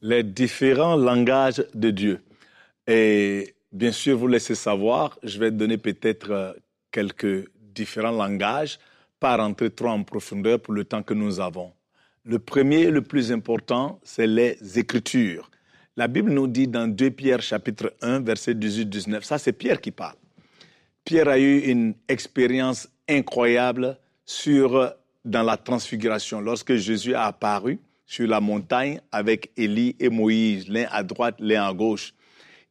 Les 0.00 0.22
différents 0.22 0.96
langages 0.96 1.64
de 1.74 1.90
Dieu. 1.90 2.20
Et 2.86 3.54
bien 3.70 3.92
sûr, 3.92 4.18
vous 4.18 4.26
laissez 4.26 4.54
savoir, 4.54 5.18
je 5.22 5.38
vais 5.38 5.50
donner 5.50 5.78
peut-être 5.78 6.30
euh, 6.30 6.52
quelques 6.90 7.48
différents 7.56 8.10
langages 8.10 8.78
pas 9.22 9.36
rentrer 9.36 9.70
trop 9.70 9.86
en 9.86 10.02
profondeur 10.02 10.58
pour 10.58 10.74
le 10.74 10.84
temps 10.84 11.04
que 11.04 11.14
nous 11.14 11.38
avons. 11.38 11.72
Le 12.24 12.40
premier, 12.40 12.90
le 12.90 13.02
plus 13.02 13.30
important, 13.30 14.00
c'est 14.02 14.26
les 14.26 14.58
Écritures. 14.80 15.48
La 15.96 16.08
Bible 16.08 16.32
nous 16.32 16.48
dit 16.48 16.66
dans 16.66 16.88
2 16.88 17.12
Pierre 17.12 17.40
chapitre 17.40 17.94
1, 18.02 18.18
verset 18.22 18.54
18-19, 18.54 19.22
ça 19.22 19.38
c'est 19.38 19.52
Pierre 19.52 19.80
qui 19.80 19.92
parle. 19.92 20.16
Pierre 21.04 21.28
a 21.28 21.38
eu 21.38 21.60
une 21.60 21.94
expérience 22.08 22.88
incroyable 23.08 23.96
sur, 24.26 24.92
dans 25.24 25.44
la 25.44 25.56
transfiguration. 25.56 26.40
Lorsque 26.40 26.74
Jésus 26.74 27.14
a 27.14 27.26
apparu 27.26 27.78
sur 28.04 28.26
la 28.26 28.40
montagne 28.40 29.00
avec 29.12 29.52
Élie 29.56 29.94
et 30.00 30.08
Moïse, 30.08 30.68
l'un 30.68 30.88
à 30.90 31.04
droite, 31.04 31.36
l'un 31.38 31.68
à 31.68 31.72
gauche, 31.72 32.12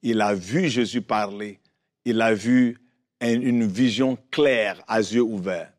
il 0.03 0.19
a 0.19 0.33
vu 0.33 0.67
Jésus 0.67 1.01
parler. 1.01 1.61
Il 2.03 2.21
a 2.21 2.33
vu 2.33 2.77
une 3.21 3.65
vision 3.65 4.17
claire 4.31 4.83
à 4.85 4.99
yeux 4.99 5.21
ouverts. 5.21 5.71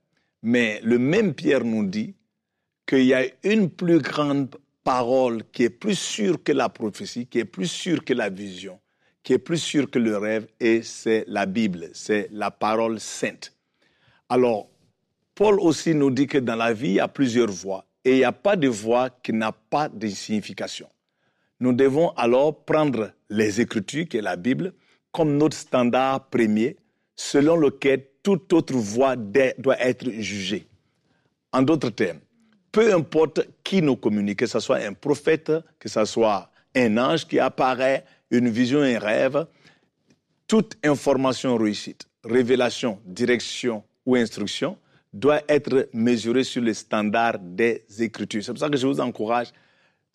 Mais 0.42 0.80
le 0.82 0.98
même 0.98 1.34
Pierre 1.34 1.64
nous 1.64 1.86
dit 1.86 2.14
qu'il 2.86 3.04
y 3.04 3.14
a 3.14 3.24
une 3.44 3.70
plus 3.70 4.00
grande 4.00 4.56
parole 4.82 5.42
qui 5.52 5.64
est 5.64 5.70
plus 5.70 5.98
sûre 5.98 6.42
que 6.42 6.52
la 6.52 6.68
prophétie, 6.68 7.26
qui 7.26 7.38
est 7.38 7.44
plus 7.44 7.68
sûre 7.68 8.04
que 8.04 8.12
la 8.12 8.28
vision, 8.28 8.80
qui 9.22 9.34
est 9.34 9.38
plus 9.38 9.58
sûre 9.58 9.88
que 9.88 10.00
le 10.00 10.18
rêve, 10.18 10.48
et 10.58 10.82
c'est 10.82 11.24
la 11.28 11.46
Bible, 11.46 11.90
c'est 11.92 12.28
la 12.32 12.50
parole 12.50 12.98
sainte. 12.98 13.54
Alors, 14.28 14.68
Paul 15.34 15.60
aussi 15.60 15.94
nous 15.94 16.10
dit 16.10 16.26
que 16.26 16.38
dans 16.38 16.56
la 16.56 16.72
vie, 16.72 16.88
il 16.88 16.94
y 16.94 17.00
a 17.00 17.08
plusieurs 17.08 17.50
voies, 17.50 17.86
et 18.04 18.12
il 18.12 18.18
n'y 18.18 18.24
a 18.24 18.32
pas 18.32 18.56
de 18.56 18.68
voie 18.68 19.10
qui 19.10 19.32
n'a 19.32 19.52
pas 19.52 19.88
de 19.88 20.08
signification. 20.08 20.88
Nous 21.60 21.72
devons 21.72 22.10
alors 22.10 22.64
prendre 22.64 23.12
les 23.30 23.60
Écritures, 23.60 24.08
qui 24.08 24.16
est 24.16 24.22
la 24.22 24.36
Bible, 24.36 24.74
comme 25.12 25.36
notre 25.36 25.56
standard 25.56 26.28
premier, 26.28 26.76
selon 27.16 27.56
lequel 27.56 28.06
toute 28.22 28.52
autre 28.52 28.74
voie 28.74 29.16
doit 29.16 29.80
être 29.80 30.10
jugée. 30.10 30.66
En 31.52 31.62
d'autres 31.62 31.90
termes, 31.90 32.20
peu 32.70 32.94
importe 32.94 33.46
qui 33.62 33.82
nous 33.82 33.96
communique, 33.96 34.38
que 34.38 34.46
ce 34.46 34.60
soit 34.60 34.78
un 34.78 34.94
prophète, 34.94 35.52
que 35.78 35.88
ce 35.88 36.04
soit 36.04 36.50
un 36.74 36.96
ange 36.96 37.26
qui 37.26 37.38
apparaît, 37.38 38.04
une 38.30 38.48
vision, 38.48 38.80
un 38.80 38.98
rêve, 38.98 39.46
toute 40.46 40.76
information 40.82 41.56
réussite, 41.56 42.08
révélation, 42.24 43.00
direction 43.04 43.84
ou 44.06 44.16
instruction 44.16 44.78
doit 45.12 45.42
être 45.48 45.90
mesurée 45.92 46.44
sur 46.44 46.62
les 46.62 46.74
standards 46.74 47.38
des 47.38 47.84
Écritures. 47.98 48.42
C'est 48.42 48.52
pour 48.52 48.60
ça 48.60 48.70
que 48.70 48.78
je 48.78 48.86
vous 48.86 49.00
encourage, 49.00 49.48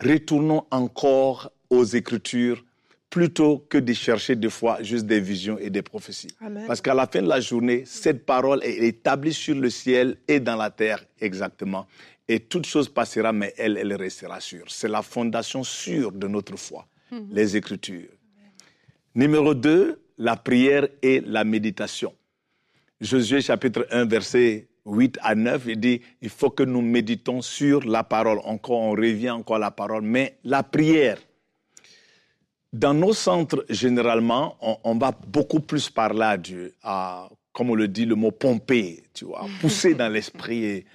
retournons 0.04 0.66
encore 0.72 1.52
aux 1.70 1.86
Écritures 1.86 2.64
plutôt 3.10 3.66
que 3.70 3.78
de 3.78 3.94
chercher 3.94 4.36
des 4.36 4.50
fois 4.50 4.82
juste 4.84 5.06
des 5.06 5.20
visions 5.20 5.58
et 5.58 5.70
des 5.70 5.82
prophéties. 5.82 6.36
Parce 6.68 6.82
qu'à 6.82 6.94
la 6.94 7.08
fin 7.08 7.22
de 7.22 7.28
la 7.28 7.40
journée, 7.40 7.84
cette 7.86 8.26
parole 8.26 8.64
est 8.64 8.78
établie 8.80 9.34
sur 9.34 9.56
le 9.56 9.70
ciel 9.70 10.18
et 10.28 10.40
dans 10.40 10.56
la 10.56 10.70
terre 10.70 11.06
exactement. 11.20 11.88
Et 12.28 12.42
toute 12.42 12.66
chose 12.66 12.90
passera, 12.90 13.32
mais 13.32 13.54
elle, 13.58 13.78
elle 13.78 13.94
restera 13.94 14.42
sûre. 14.42 14.66
C'est 14.68 14.90
la 14.90 15.02
fondation 15.02 15.64
sûre 15.64 16.12
de 16.12 16.28
notre 16.28 16.58
foi, 16.58 16.86
mhm. 17.12 17.30
les 17.32 17.56
Écritures. 17.56 18.10
Numéro 19.16 19.54
2, 19.54 20.02
la 20.18 20.36
prière 20.36 20.88
et 21.02 21.22
la 21.22 21.44
méditation. 21.44 22.14
Josué 23.00 23.42
chapitre 23.42 23.88
1, 23.92 24.06
verset 24.06 24.68
8 24.86 25.20
à 25.22 25.36
9, 25.36 25.64
il 25.68 25.80
dit, 25.80 26.02
il 26.22 26.30
faut 26.30 26.50
que 26.50 26.64
nous 26.64 26.82
méditons 26.82 27.42
sur 27.42 27.86
la 27.86 28.04
parole. 28.04 28.40
Encore, 28.44 28.80
on 28.80 28.92
revient 28.92 29.30
encore 29.30 29.58
à 29.58 29.60
la 29.60 29.72
parole, 29.72 30.02
mais 30.02 30.38
la 30.44 30.64
prière 30.64 31.18
dans 32.78 32.94
nos 32.94 33.14
centres, 33.14 33.66
généralement, 33.70 34.56
on, 34.84 34.98
va 34.98 35.12
beaucoup 35.28 35.60
plus 35.60 35.90
parler 35.90 36.24
à 36.24 36.38
Dieu, 36.38 36.74
à, 36.84 37.28
comme 37.52 37.72
on 37.72 37.76
le 37.76 37.88
dit, 37.88 38.06
le 38.06 38.16
mot 38.16 38.32
pomper, 38.32 39.04
tu 39.14 39.26
vois, 39.26 39.46
pousser 39.62 39.96
dans 39.96 40.10
l'esprit. 40.10 40.86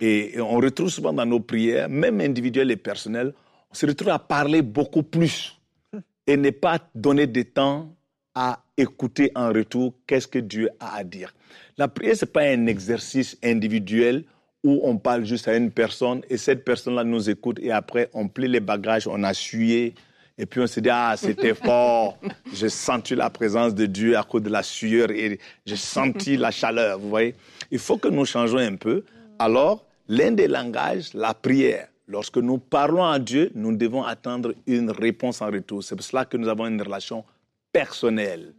Et, 0.00 0.40
on 0.40 0.56
retrouve 0.56 0.88
souvent 0.88 1.12
dans 1.12 1.24
nos 1.24 1.40
prières, 1.40 1.88
même 1.88 2.20
individuelles 2.20 2.70
et 2.70 2.76
personnelles, 2.76 3.32
on 3.70 3.74
se 3.74 3.86
retrouve 3.86 4.08
à 4.08 4.18
parler 4.18 4.60
beaucoup 4.60 5.04
plus 5.04 5.58
et 6.26 6.36
ne 6.36 6.50
pas 6.50 6.78
donner 6.94 7.26
de 7.26 7.42
temps 7.42 7.94
à 8.34 8.62
écouter 8.76 9.30
en 9.34 9.48
retour 9.52 9.94
qu'est-ce 10.06 10.26
que 10.26 10.38
Dieu 10.40 10.68
a 10.80 10.96
à 10.96 11.04
dire. 11.04 11.32
La 11.78 11.88
prière, 11.88 12.16
ce 12.16 12.24
n'est 12.24 12.30
pas 12.30 12.42
un 12.42 12.66
exercice 12.66 13.38
individuel 13.42 14.24
où 14.64 14.80
on 14.82 14.98
parle 14.98 15.24
juste 15.24 15.48
à 15.48 15.56
une 15.56 15.70
personne 15.70 16.22
et 16.28 16.36
cette 16.36 16.64
personne-là 16.64 17.04
nous 17.04 17.30
écoute 17.30 17.58
et 17.60 17.70
après 17.72 18.10
on 18.12 18.28
plie 18.28 18.48
les 18.48 18.60
bagages, 18.60 19.06
on 19.06 19.22
a 19.22 19.34
sué, 19.34 19.94
et 20.38 20.46
puis 20.46 20.60
on 20.60 20.66
se 20.66 20.80
dit, 20.80 20.88
ah, 20.90 21.14
c'était 21.16 21.54
fort. 21.66 22.18
J'ai 22.52 22.68
senti 22.68 23.14
la 23.14 23.30
présence 23.30 23.74
de 23.74 23.86
Dieu 23.86 24.16
à 24.16 24.22
cause 24.22 24.42
de 24.42 24.50
la 24.50 24.62
sueur 24.62 25.10
et 25.10 25.38
j'ai 25.66 25.76
senti 25.76 26.36
la 26.36 26.50
chaleur, 26.50 26.98
vous 26.98 27.08
voyez. 27.08 27.34
Il 27.70 27.78
faut 27.78 27.98
que 27.98 28.08
nous 28.08 28.24
changeons 28.24 28.58
un 28.58 28.76
peu. 28.76 29.04
Alors, 29.38 29.84
l'un 30.08 30.32
des 30.32 30.48
langages, 30.48 31.14
la 31.14 31.34
prière. 31.34 31.88
Lorsque 32.08 32.38
nous 32.38 32.58
parlons 32.58 33.04
à 33.04 33.18
Dieu, 33.18 33.50
nous 33.54 33.74
devons 33.76 34.02
attendre 34.02 34.54
une 34.66 34.90
réponse 34.90 35.40
en 35.40 35.46
retour. 35.46 35.82
C'est 35.82 35.94
pour 35.94 36.04
cela 36.04 36.24
que 36.24 36.36
nous 36.36 36.48
avons 36.48 36.66
une 36.66 36.82
relation 36.82 37.24
personnelle. 37.72 38.54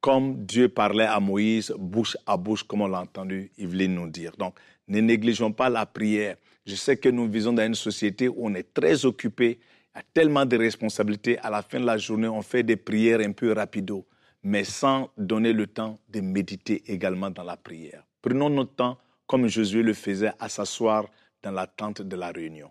Comme 0.00 0.44
Dieu 0.44 0.68
parlait 0.68 1.04
à 1.04 1.20
Moïse, 1.20 1.74
bouche 1.78 2.16
à 2.26 2.36
bouche, 2.36 2.62
comme 2.62 2.82
on 2.82 2.86
l'a 2.86 3.00
entendu 3.00 3.50
Yveline 3.58 3.94
nous 3.94 4.08
dire. 4.08 4.32
Donc, 4.38 4.54
ne 4.88 5.00
négligeons 5.00 5.52
pas 5.52 5.68
la 5.68 5.84
prière. 5.84 6.36
Je 6.64 6.74
sais 6.74 6.96
que 6.96 7.08
nous 7.08 7.28
vivons 7.28 7.52
dans 7.52 7.64
une 7.64 7.74
société 7.74 8.28
où 8.28 8.34
on 8.38 8.54
est 8.54 8.72
très 8.72 9.04
occupé 9.04 9.58
a 9.96 10.02
tellement 10.12 10.44
de 10.44 10.58
responsabilités. 10.58 11.38
À 11.38 11.48
la 11.48 11.62
fin 11.62 11.80
de 11.80 11.86
la 11.86 11.96
journée, 11.96 12.28
on 12.28 12.42
fait 12.42 12.62
des 12.62 12.76
prières 12.76 13.20
un 13.20 13.32
peu 13.32 13.52
rapido, 13.52 14.06
mais 14.42 14.62
sans 14.62 15.08
donner 15.16 15.54
le 15.54 15.66
temps 15.66 15.98
de 16.10 16.20
méditer 16.20 16.82
également 16.86 17.30
dans 17.30 17.42
la 17.42 17.56
prière. 17.56 18.04
Prenons 18.20 18.50
notre 18.50 18.74
temps, 18.74 18.98
comme 19.26 19.48
Jésus 19.48 19.82
le 19.82 19.94
faisait, 19.94 20.32
à 20.38 20.50
s'asseoir 20.50 21.06
dans 21.42 21.50
la 21.50 21.66
tente 21.66 22.02
de 22.02 22.14
la 22.14 22.30
réunion. 22.30 22.70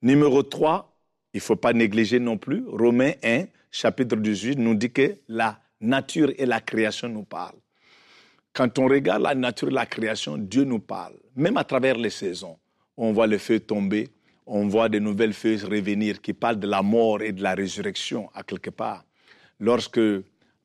Numéro 0.00 0.42
3, 0.42 0.96
il 1.34 1.36
ne 1.36 1.42
faut 1.42 1.56
pas 1.56 1.74
négliger 1.74 2.18
non 2.18 2.38
plus, 2.38 2.64
Romains 2.66 3.12
1, 3.22 3.44
chapitre 3.70 4.16
18, 4.16 4.58
nous 4.58 4.74
dit 4.74 4.90
que 4.90 5.18
la 5.28 5.60
nature 5.82 6.32
et 6.38 6.46
la 6.46 6.60
création 6.62 7.10
nous 7.10 7.24
parlent. 7.24 7.60
Quand 8.54 8.78
on 8.78 8.86
regarde 8.86 9.22
la 9.22 9.34
nature 9.34 9.68
et 9.68 9.72
la 9.72 9.86
création, 9.86 10.38
Dieu 10.38 10.64
nous 10.64 10.80
parle, 10.80 11.16
même 11.36 11.58
à 11.58 11.64
travers 11.64 11.96
les 11.96 12.10
saisons. 12.10 12.58
On 12.96 13.12
voit 13.12 13.26
le 13.26 13.36
feu 13.36 13.60
tomber, 13.60 14.08
on 14.46 14.66
voit 14.68 14.88
de 14.88 14.98
nouvelles 14.98 15.32
feuilles 15.32 15.62
revenir 15.62 16.20
qui 16.20 16.32
parlent 16.32 16.58
de 16.58 16.66
la 16.66 16.82
mort 16.82 17.22
et 17.22 17.32
de 17.32 17.42
la 17.42 17.54
résurrection 17.54 18.30
à 18.34 18.42
quelque 18.42 18.70
part. 18.70 19.04
Lorsque 19.60 20.00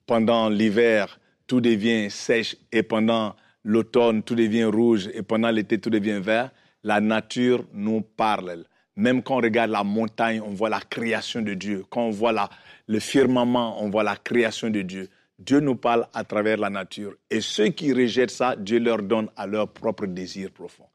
pendant 0.06 0.50
l'hiver, 0.50 1.20
tout 1.46 1.62
devient 1.62 2.10
sèche 2.10 2.56
et 2.72 2.84
pendant 2.84 3.36
l'automne, 3.64 4.24
tout 4.24 4.36
devient 4.36 4.66
rouge 4.66 5.10
et 5.14 5.22
pendant 5.22 5.50
l'été, 5.52 5.80
tout 5.80 5.90
devient 5.90 6.20
vert, 6.22 6.52
la 6.84 7.02
nature 7.02 7.66
nous 7.74 8.02
parle. 8.02 8.66
Même 8.96 9.22
quand 9.22 9.38
on 9.38 9.42
regarde 9.42 9.72
la 9.72 9.84
montagne, 9.84 10.42
on 10.42 10.52
voit 10.52 10.70
la 10.70 10.80
création 10.80 11.42
de 11.42 11.54
Dieu. 11.54 11.84
Quand 11.90 12.02
on 12.02 12.10
voit 12.10 12.50
le 12.88 13.00
firmament, 13.00 13.82
on 13.84 13.90
voit 13.90 14.04
la 14.04 14.16
création 14.16 14.70
de 14.70 14.82
Dieu. 14.82 15.10
Dieu 15.38 15.60
nous 15.60 15.76
parle 15.76 16.08
à 16.14 16.24
travers 16.24 16.58
la 16.58 16.72
nature. 16.72 17.14
Et 17.30 17.42
ceux 17.42 17.68
qui 17.68 17.94
rejettent 17.94 18.32
ça, 18.32 18.56
Dieu 18.56 18.80
leur 18.80 19.04
donne 19.04 19.30
à 19.36 19.46
leur 19.46 19.72
propre 19.72 20.08
désir 20.08 20.50
profond. 20.50 20.88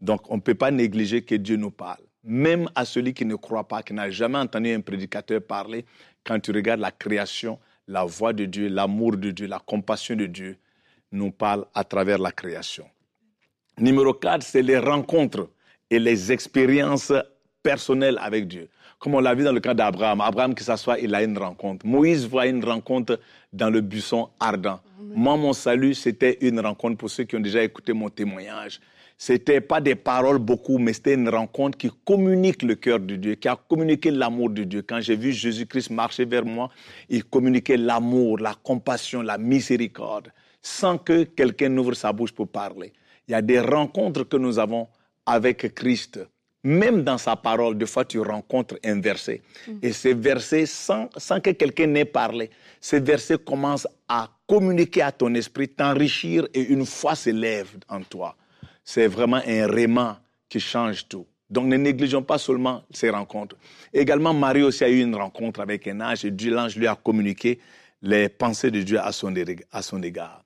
Donc 0.00 0.30
on 0.30 0.36
ne 0.36 0.40
peut 0.40 0.54
pas 0.54 0.70
négliger 0.70 1.22
que 1.22 1.34
Dieu 1.34 1.56
nous 1.56 1.70
parle 1.70 2.00
même 2.24 2.68
à 2.74 2.84
celui 2.84 3.14
qui 3.14 3.24
ne 3.24 3.34
croit 3.34 3.66
pas, 3.66 3.82
qui 3.82 3.94
n'a 3.94 4.10
jamais 4.10 4.38
entendu 4.38 4.72
un 4.72 4.80
prédicateur 4.80 5.42
parler, 5.42 5.84
quand 6.24 6.38
tu 6.40 6.52
regardes 6.52 6.80
la 6.80 6.90
création, 6.90 7.58
la 7.88 8.04
voix 8.04 8.32
de 8.32 8.44
Dieu, 8.44 8.68
l'amour 8.68 9.16
de 9.16 9.30
Dieu, 9.30 9.46
la 9.46 9.58
compassion 9.58 10.16
de 10.16 10.26
Dieu, 10.26 10.58
nous 11.12 11.30
parle 11.30 11.64
à 11.74 11.84
travers 11.84 12.18
la 12.18 12.30
création. 12.30 12.86
Numéro 13.78 14.12
4, 14.12 14.42
c'est 14.42 14.62
les 14.62 14.78
rencontres 14.78 15.48
et 15.88 15.98
les 15.98 16.30
expériences 16.30 17.12
personnelles 17.62 18.18
avec 18.20 18.46
Dieu. 18.46 18.68
Comme 18.98 19.14
on 19.14 19.20
l'a 19.20 19.34
vu 19.34 19.44
dans 19.44 19.52
le 19.52 19.60
cas 19.60 19.72
d'Abraham. 19.72 20.20
Abraham 20.20 20.54
qui 20.54 20.62
s'assoit, 20.62 20.98
il 20.98 21.14
a 21.14 21.22
une 21.22 21.36
rencontre. 21.38 21.86
Moïse 21.86 22.28
voit 22.28 22.46
une 22.46 22.62
rencontre 22.62 23.18
dans 23.52 23.70
le 23.70 23.80
buisson 23.80 24.28
ardent. 24.38 24.80
Moi, 24.98 25.36
mon 25.36 25.54
salut, 25.54 25.94
c'était 25.94 26.36
une 26.42 26.60
rencontre 26.60 26.98
pour 26.98 27.10
ceux 27.10 27.24
qui 27.24 27.34
ont 27.34 27.40
déjà 27.40 27.62
écouté 27.62 27.94
mon 27.94 28.10
témoignage. 28.10 28.80
C'était 29.22 29.60
pas 29.60 29.82
des 29.82 29.96
paroles 29.96 30.38
beaucoup, 30.38 30.78
mais 30.78 30.94
c'était 30.94 31.12
une 31.12 31.28
rencontre 31.28 31.76
qui 31.76 31.90
communique 32.06 32.62
le 32.62 32.74
cœur 32.74 32.98
de 32.98 33.16
Dieu, 33.16 33.34
qui 33.34 33.48
a 33.48 33.54
communiqué 33.68 34.10
l'amour 34.10 34.48
de 34.48 34.64
Dieu. 34.64 34.80
Quand 34.80 34.98
j'ai 35.02 35.14
vu 35.14 35.30
Jésus-Christ 35.30 35.90
marcher 35.90 36.24
vers 36.24 36.46
moi, 36.46 36.70
il 37.10 37.22
communiquait 37.24 37.76
l'amour, 37.76 38.38
la 38.38 38.54
compassion, 38.54 39.20
la 39.20 39.36
miséricorde, 39.36 40.32
sans 40.62 40.96
que 40.96 41.24
quelqu'un 41.24 41.68
n'ouvre 41.68 41.92
sa 41.92 42.14
bouche 42.14 42.32
pour 42.32 42.48
parler. 42.48 42.94
Il 43.28 43.32
y 43.32 43.34
a 43.34 43.42
des 43.42 43.60
rencontres 43.60 44.24
que 44.24 44.38
nous 44.38 44.58
avons 44.58 44.88
avec 45.26 45.74
Christ. 45.74 46.20
Même 46.64 47.02
dans 47.02 47.18
sa 47.18 47.36
parole, 47.36 47.76
des 47.76 47.84
fois, 47.84 48.06
tu 48.06 48.20
rencontres 48.20 48.76
un 48.82 49.02
verset. 49.02 49.42
Mm. 49.68 49.72
Et 49.82 49.92
ces 49.92 50.14
versets, 50.14 50.64
sans, 50.64 51.10
sans 51.18 51.40
que 51.40 51.50
quelqu'un 51.50 51.88
n'ait 51.88 52.06
parlé, 52.06 52.48
ces 52.80 53.00
versets 53.00 53.36
commencent 53.36 53.88
à 54.08 54.30
communiquer 54.46 55.02
à 55.02 55.12
ton 55.12 55.34
esprit, 55.34 55.68
t'enrichir 55.68 56.48
et 56.54 56.62
une 56.62 56.86
foi 56.86 57.14
s'élève 57.14 57.68
en 57.86 58.00
toi 58.00 58.34
c'est 58.90 59.06
vraiment 59.06 59.40
un 59.46 59.66
réman 59.68 60.16
qui 60.48 60.58
change 60.58 61.06
tout. 61.06 61.24
Donc 61.48 61.66
ne 61.66 61.76
négligeons 61.76 62.22
pas 62.22 62.38
seulement 62.38 62.82
ces 62.90 63.10
rencontres. 63.10 63.56
Également, 63.92 64.34
Marie 64.34 64.64
aussi 64.64 64.82
a 64.82 64.88
eu 64.88 65.00
une 65.00 65.14
rencontre 65.14 65.60
avec 65.60 65.86
un 65.86 66.00
ange 66.00 66.24
et 66.24 66.32
Dieu, 66.32 66.52
l'ange 66.52 66.76
lui 66.76 66.88
a 66.88 66.96
communiqué 66.96 67.60
les 68.02 68.28
pensées 68.28 68.72
de 68.72 68.82
Dieu 68.82 68.98
à 68.98 69.12
son, 69.12 69.32
à 69.70 69.82
son 69.82 70.02
égard. 70.02 70.42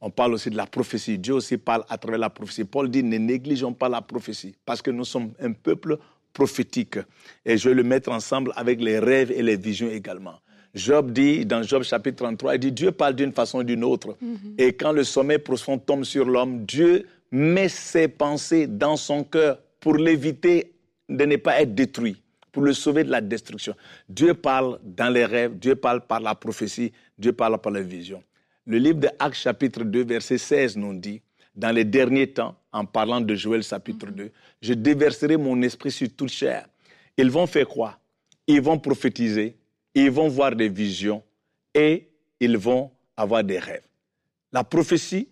On 0.00 0.10
parle 0.10 0.34
aussi 0.34 0.50
de 0.50 0.56
la 0.56 0.66
prophétie. 0.66 1.18
Dieu 1.18 1.34
aussi 1.34 1.56
parle 1.56 1.84
à 1.88 1.96
travers 1.96 2.18
la 2.18 2.30
prophétie. 2.30 2.64
Paul 2.64 2.90
dit 2.90 3.04
ne 3.04 3.16
négligeons 3.16 3.72
pas 3.72 3.88
la 3.88 4.02
prophétie 4.02 4.56
parce 4.66 4.82
que 4.82 4.90
nous 4.90 5.04
sommes 5.04 5.32
un 5.40 5.52
peuple 5.52 5.98
prophétique. 6.32 6.98
Et 7.44 7.56
je 7.56 7.68
vais 7.68 7.76
le 7.76 7.84
mettre 7.84 8.10
ensemble 8.10 8.52
avec 8.56 8.80
les 8.80 8.98
rêves 8.98 9.30
et 9.30 9.42
les 9.42 9.56
visions 9.56 9.88
également. 9.88 10.40
Job 10.74 11.12
dit, 11.12 11.46
dans 11.46 11.62
Job 11.62 11.84
chapitre 11.84 12.24
33, 12.24 12.56
il 12.56 12.58
dit 12.58 12.72
Dieu 12.72 12.90
parle 12.90 13.14
d'une 13.14 13.32
façon 13.32 13.60
ou 13.60 13.62
d'une 13.62 13.84
autre. 13.84 14.16
Et 14.58 14.72
quand 14.72 14.90
le 14.90 15.04
sommeil 15.04 15.38
profond 15.38 15.78
tombe 15.78 16.02
sur 16.02 16.24
l'homme, 16.24 16.64
Dieu 16.64 17.06
met 17.34 17.68
ses 17.68 18.06
pensées 18.06 18.68
dans 18.68 18.96
son 18.96 19.24
cœur 19.24 19.58
pour 19.80 19.96
l'éviter 19.96 20.72
de 21.08 21.24
ne 21.24 21.34
pas 21.34 21.60
être 21.60 21.74
détruit, 21.74 22.22
pour 22.52 22.62
le 22.62 22.72
sauver 22.72 23.02
de 23.02 23.10
la 23.10 23.20
destruction. 23.20 23.74
Dieu 24.08 24.34
parle 24.34 24.78
dans 24.84 25.12
les 25.12 25.24
rêves, 25.24 25.58
Dieu 25.58 25.74
parle 25.74 26.06
par 26.06 26.20
la 26.20 26.36
prophétie, 26.36 26.92
Dieu 27.18 27.32
parle 27.32 27.60
par 27.60 27.72
la 27.72 27.80
vision. 27.80 28.22
Le 28.66 28.78
livre 28.78 29.00
de 29.00 29.08
Actes 29.18 29.34
chapitre 29.34 29.82
2, 29.82 30.04
verset 30.04 30.38
16 30.38 30.76
nous 30.76 30.94
dit, 30.94 31.20
dans 31.56 31.74
les 31.74 31.84
derniers 31.84 32.28
temps, 32.28 32.56
en 32.72 32.84
parlant 32.84 33.20
de 33.20 33.34
Joël 33.34 33.64
chapitre 33.64 34.06
2, 34.06 34.30
je 34.62 34.74
déverserai 34.74 35.36
mon 35.36 35.60
esprit 35.62 35.90
sur 35.90 36.08
toute 36.16 36.30
chair. 36.30 36.68
Ils 37.16 37.30
vont 37.30 37.48
faire 37.48 37.66
quoi? 37.66 37.98
Ils 38.46 38.60
vont 38.60 38.78
prophétiser, 38.78 39.56
ils 39.92 40.10
vont 40.10 40.28
voir 40.28 40.54
des 40.54 40.68
visions 40.68 41.22
et 41.74 42.08
ils 42.38 42.56
vont 42.56 42.92
avoir 43.16 43.42
des 43.42 43.58
rêves. 43.58 43.86
La 44.52 44.62
prophétie, 44.62 45.28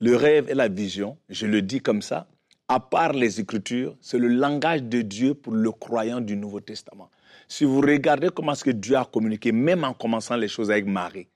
le 0.00 0.16
rêve 0.16 0.50
et 0.50 0.54
la 0.54 0.68
vision, 0.68 1.16
je 1.28 1.46
le 1.46 1.62
dis 1.62 1.80
comme 1.80 2.02
ça, 2.02 2.26
à 2.68 2.80
part 2.80 3.12
les 3.12 3.40
Écritures, 3.40 3.96
c'est 4.00 4.18
le 4.18 4.28
langage 4.28 4.82
de 4.82 5.02
Dieu 5.02 5.34
pour 5.34 5.52
le 5.52 5.70
croyant 5.70 6.20
du 6.20 6.36
Nouveau 6.36 6.60
Testament. 6.60 7.10
Si 7.46 7.64
vous 7.64 7.80
regardez 7.80 8.30
comment 8.34 8.52
est-ce 8.52 8.64
que 8.64 8.70
Dieu 8.70 8.96
a 8.96 9.04
communiqué, 9.04 9.52
même 9.52 9.84
en 9.84 9.92
commençant 9.92 10.36
les 10.36 10.48
choses 10.48 10.70
avec 10.70 10.86
Marie, 10.86 11.28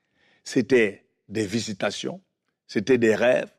c'était 0.43 1.05
des 1.27 1.45
visitations, 1.45 2.19
c'était 2.67 2.97
des 2.97 3.15
rêves, 3.15 3.51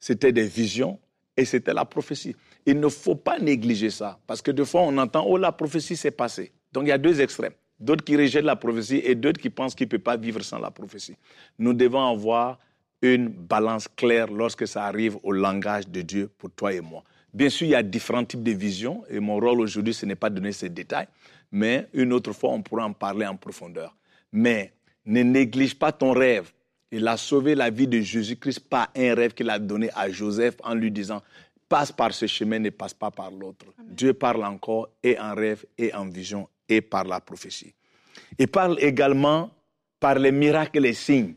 c'était 0.00 0.32
des 0.32 0.46
visions 0.46 0.98
et 1.36 1.44
c'était 1.44 1.74
la 1.74 1.84
prophétie. 1.84 2.34
Il 2.64 2.80
ne 2.80 2.88
faut 2.88 3.14
pas 3.14 3.38
négliger 3.38 3.90
ça, 3.90 4.18
parce 4.26 4.40
que 4.40 4.50
des 4.50 4.64
fois 4.64 4.82
on 4.82 4.96
entend, 4.98 5.24
oh 5.26 5.36
la 5.36 5.52
prophétie 5.52 5.96
s'est 5.96 6.10
passée. 6.10 6.52
Donc 6.72 6.84
il 6.84 6.88
y 6.88 6.92
a 6.92 6.98
deux 6.98 7.20
extrêmes 7.20 7.52
d'autres 7.82 8.04
qui 8.04 8.16
rejettent 8.16 8.44
la 8.44 8.56
prophétie 8.56 9.02
et 9.04 9.14
d'autres 9.14 9.40
qui 9.40 9.50
pensent 9.50 9.74
qu'il 9.74 9.86
ne 9.86 9.90
peut 9.90 9.98
pas 9.98 10.16
vivre 10.16 10.40
sans 10.42 10.58
la 10.58 10.70
prophétie. 10.70 11.16
Nous 11.58 11.74
devons 11.74 12.06
avoir 12.08 12.58
une 13.02 13.28
balance 13.28 13.88
claire 13.88 14.28
lorsque 14.28 14.66
ça 14.66 14.84
arrive 14.84 15.18
au 15.22 15.32
langage 15.32 15.88
de 15.88 16.00
Dieu 16.02 16.30
pour 16.38 16.50
toi 16.52 16.72
et 16.72 16.80
moi. 16.80 17.02
Bien 17.34 17.48
sûr, 17.48 17.66
il 17.66 17.70
y 17.70 17.74
a 17.74 17.82
différents 17.82 18.24
types 18.24 18.42
de 18.42 18.52
visions 18.52 19.04
et 19.10 19.18
mon 19.18 19.36
rôle 19.36 19.60
aujourd'hui, 19.60 19.92
ce 19.92 20.06
n'est 20.06 20.14
pas 20.14 20.30
de 20.30 20.36
donner 20.36 20.52
ces 20.52 20.68
détails, 20.68 21.08
mais 21.50 21.88
une 21.92 22.12
autre 22.12 22.32
fois, 22.32 22.50
on 22.50 22.62
pourra 22.62 22.84
en 22.84 22.92
parler 22.92 23.26
en 23.26 23.36
profondeur. 23.36 23.96
Mais 24.32 24.72
ne 25.04 25.22
néglige 25.22 25.74
pas 25.74 25.92
ton 25.92 26.12
rêve. 26.12 26.52
Il 26.90 27.08
a 27.08 27.16
sauvé 27.16 27.54
la 27.54 27.70
vie 27.70 27.88
de 27.88 28.00
Jésus-Christ 28.00 28.60
par 28.60 28.90
un 28.96 29.14
rêve 29.14 29.32
qu'il 29.32 29.50
a 29.50 29.58
donné 29.58 29.90
à 29.94 30.10
Joseph 30.10 30.56
en 30.62 30.74
lui 30.74 30.90
disant, 30.90 31.22
passe 31.68 31.90
par 31.90 32.12
ce 32.12 32.26
chemin, 32.26 32.58
ne 32.58 32.70
passe 32.70 32.92
pas 32.94 33.10
par 33.10 33.30
l'autre. 33.30 33.66
Dieu 33.82 34.12
parle 34.12 34.44
encore 34.44 34.90
et 35.02 35.18
en 35.18 35.34
rêve 35.34 35.64
et 35.78 35.92
en 35.94 36.06
vision 36.06 36.48
et 36.68 36.82
par 36.82 37.04
la 37.04 37.18
prophétie. 37.18 37.72
Il 38.38 38.48
parle 38.48 38.76
également 38.78 39.50
par 39.98 40.18
les 40.18 40.32
miracles 40.32 40.78
et 40.78 40.80
les 40.80 40.94
signes. 40.94 41.34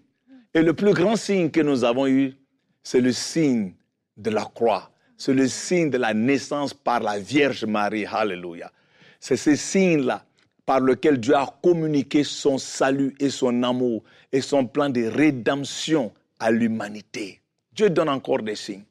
Et 0.55 0.61
le 0.61 0.73
plus 0.73 0.93
grand 0.93 1.17
signe 1.17 1.51
que 1.51 1.59
nous 1.59 1.83
avons 1.83 2.07
eu, 2.07 2.33
c'est 2.81 3.01
le 3.01 3.11
signe 3.11 3.73
de 4.15 4.29
la 4.29 4.45
croix. 4.45 4.89
C'est 5.17 5.33
le 5.33 5.49
signe 5.49 5.89
de 5.89 5.97
la 5.97 6.13
naissance 6.13 6.73
par 6.73 7.01
la 7.01 7.19
Vierge 7.19 7.65
Marie. 7.65 8.05
Alléluia. 8.05 8.71
C'est 9.19 9.35
ce 9.35 9.53
signe-là 9.53 10.23
par 10.65 10.79
lequel 10.79 11.19
Dieu 11.19 11.35
a 11.35 11.45
communiqué 11.61 12.23
son 12.23 12.57
salut 12.57 13.13
et 13.19 13.29
son 13.29 13.63
amour 13.63 14.01
et 14.31 14.39
son 14.39 14.65
plan 14.65 14.89
de 14.89 15.03
rédemption 15.03 16.13
à 16.39 16.51
l'humanité. 16.51 17.41
Dieu 17.73 17.89
donne 17.89 18.09
encore 18.09 18.41
des 18.41 18.55
signes. 18.55 18.85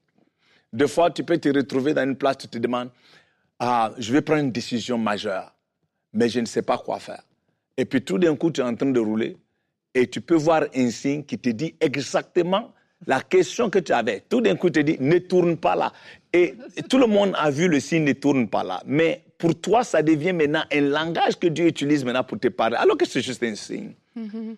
Des 0.70 0.86
fois, 0.86 1.10
tu 1.10 1.24
peux 1.24 1.38
te 1.38 1.48
retrouver 1.48 1.94
dans 1.94 2.04
une 2.04 2.16
place, 2.16 2.38
tu 2.38 2.48
te 2.48 2.58
demandes, 2.58 2.90
ah, 3.58 3.90
je 3.96 4.12
vais 4.12 4.20
prendre 4.20 4.40
une 4.40 4.52
décision 4.52 4.98
majeure, 4.98 5.54
mais 6.12 6.28
je 6.28 6.40
ne 6.40 6.46
sais 6.46 6.62
pas 6.62 6.76
quoi 6.76 6.98
faire. 6.98 7.22
Et 7.76 7.86
puis 7.86 8.02
tout 8.02 8.18
d'un 8.18 8.36
coup, 8.36 8.50
tu 8.50 8.60
es 8.60 8.64
en 8.64 8.74
train 8.74 8.90
de 8.90 9.00
rouler 9.00 9.38
et 9.94 10.06
tu 10.06 10.20
peux 10.20 10.34
voir 10.34 10.64
un 10.74 10.90
signe 10.90 11.24
qui 11.24 11.38
te 11.38 11.50
dit 11.50 11.74
exactement 11.80 12.72
la 13.06 13.20
question 13.20 13.70
que 13.70 13.78
tu 13.78 13.92
avais. 13.92 14.24
Tout 14.28 14.40
d'un 14.40 14.56
coup, 14.56 14.70
tu 14.70 14.80
te 14.84 14.90
dis, 14.90 14.96
ne 15.00 15.18
tourne 15.18 15.56
pas 15.56 15.76
là. 15.76 15.92
Et, 16.32 16.54
tout 16.88 16.98
le 16.98 17.06
monde 17.06 17.34
a 17.36 17.50
vu 17.50 17.68
le 17.68 17.80
signe, 17.80 18.04
ne 18.04 18.12
tourne 18.12 18.48
pas 18.48 18.64
là. 18.64 18.82
Mais 18.86 19.22
pour 19.38 19.60
toi, 19.60 19.84
ça 19.84 20.02
devient 20.02 20.32
maintenant 20.32 20.64
un 20.72 20.80
langage 20.80 21.38
que 21.38 21.46
Dieu 21.46 21.66
utilise 21.66 22.04
maintenant 22.04 22.24
pour 22.24 22.38
te 22.38 22.48
parler, 22.48 22.76
alors 22.76 22.96
que 22.96 23.06
c'est 23.06 23.20
juste 23.20 23.42
un 23.42 23.54
signe. 23.54 23.92